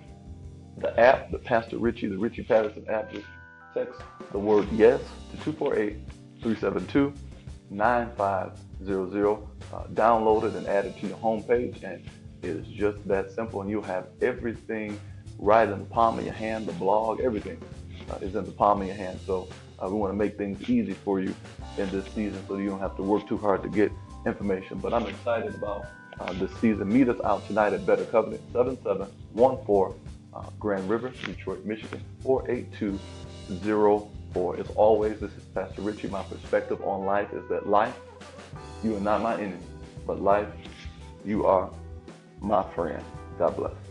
the 0.80 0.98
app, 0.98 1.30
the 1.30 1.38
Pastor 1.38 1.78
Richie, 1.78 2.08
the 2.08 2.18
Richie 2.18 2.42
Patterson 2.42 2.88
app, 2.88 3.12
just 3.12 3.26
text 3.74 4.00
the 4.32 4.38
word 4.38 4.66
yes 4.72 5.00
to 5.30 5.36
248 5.52 5.96
372 6.40 7.12
9500. 7.70 9.32
Uh, 9.70 9.84
download 9.92 10.44
it 10.44 10.54
and 10.54 10.66
add 10.66 10.86
it 10.86 10.98
to 11.00 11.06
your 11.06 11.16
homepage, 11.18 11.82
and 11.82 12.02
it 12.42 12.48
is 12.48 12.66
just 12.68 13.06
that 13.06 13.30
simple. 13.30 13.60
And 13.60 13.70
you'll 13.70 13.82
have 13.82 14.06
everything 14.22 14.98
right 15.38 15.68
in 15.68 15.78
the 15.78 15.84
palm 15.86 16.18
of 16.18 16.24
your 16.24 16.34
hand. 16.34 16.66
The 16.66 16.72
blog, 16.72 17.20
everything 17.20 17.60
uh, 18.10 18.16
is 18.20 18.34
in 18.34 18.44
the 18.44 18.52
palm 18.52 18.80
of 18.80 18.86
your 18.86 18.96
hand. 18.96 19.20
So 19.26 19.48
uh, 19.82 19.88
we 19.88 19.96
want 19.96 20.12
to 20.12 20.16
make 20.16 20.36
things 20.36 20.68
easy 20.68 20.94
for 20.94 21.20
you 21.20 21.34
in 21.76 21.88
this 21.90 22.04
season 22.06 22.42
so 22.48 22.56
you 22.56 22.68
don't 22.68 22.80
have 22.80 22.96
to 22.96 23.02
work 23.02 23.28
too 23.28 23.38
hard 23.38 23.62
to 23.62 23.68
get 23.68 23.92
information. 24.26 24.78
But 24.78 24.92
I'm 24.92 25.06
excited 25.06 25.54
about 25.54 25.86
uh, 26.20 26.32
this 26.34 26.50
season. 26.60 26.92
Meet 26.92 27.08
us 27.08 27.20
out 27.24 27.46
tonight 27.46 27.72
at 27.72 27.86
Better 27.86 28.04
Covenant, 28.06 28.42
7714 28.52 30.00
uh, 30.34 30.42
Grand 30.58 30.88
River, 30.88 31.12
Detroit, 31.24 31.64
Michigan, 31.64 32.02
48204. 32.22 34.56
As 34.58 34.68
always, 34.70 35.20
this 35.20 35.30
is 35.32 35.44
Pastor 35.54 35.82
Richie. 35.82 36.08
My 36.08 36.22
perspective 36.24 36.82
on 36.82 37.04
life 37.04 37.32
is 37.32 37.48
that 37.48 37.68
life, 37.68 37.96
you 38.82 38.96
are 38.96 39.00
not 39.00 39.22
my 39.22 39.34
enemy, 39.34 39.62
but 40.06 40.20
life, 40.20 40.48
you 41.24 41.46
are 41.46 41.70
my 42.40 42.64
friend. 42.74 43.02
God 43.38 43.56
bless. 43.56 43.87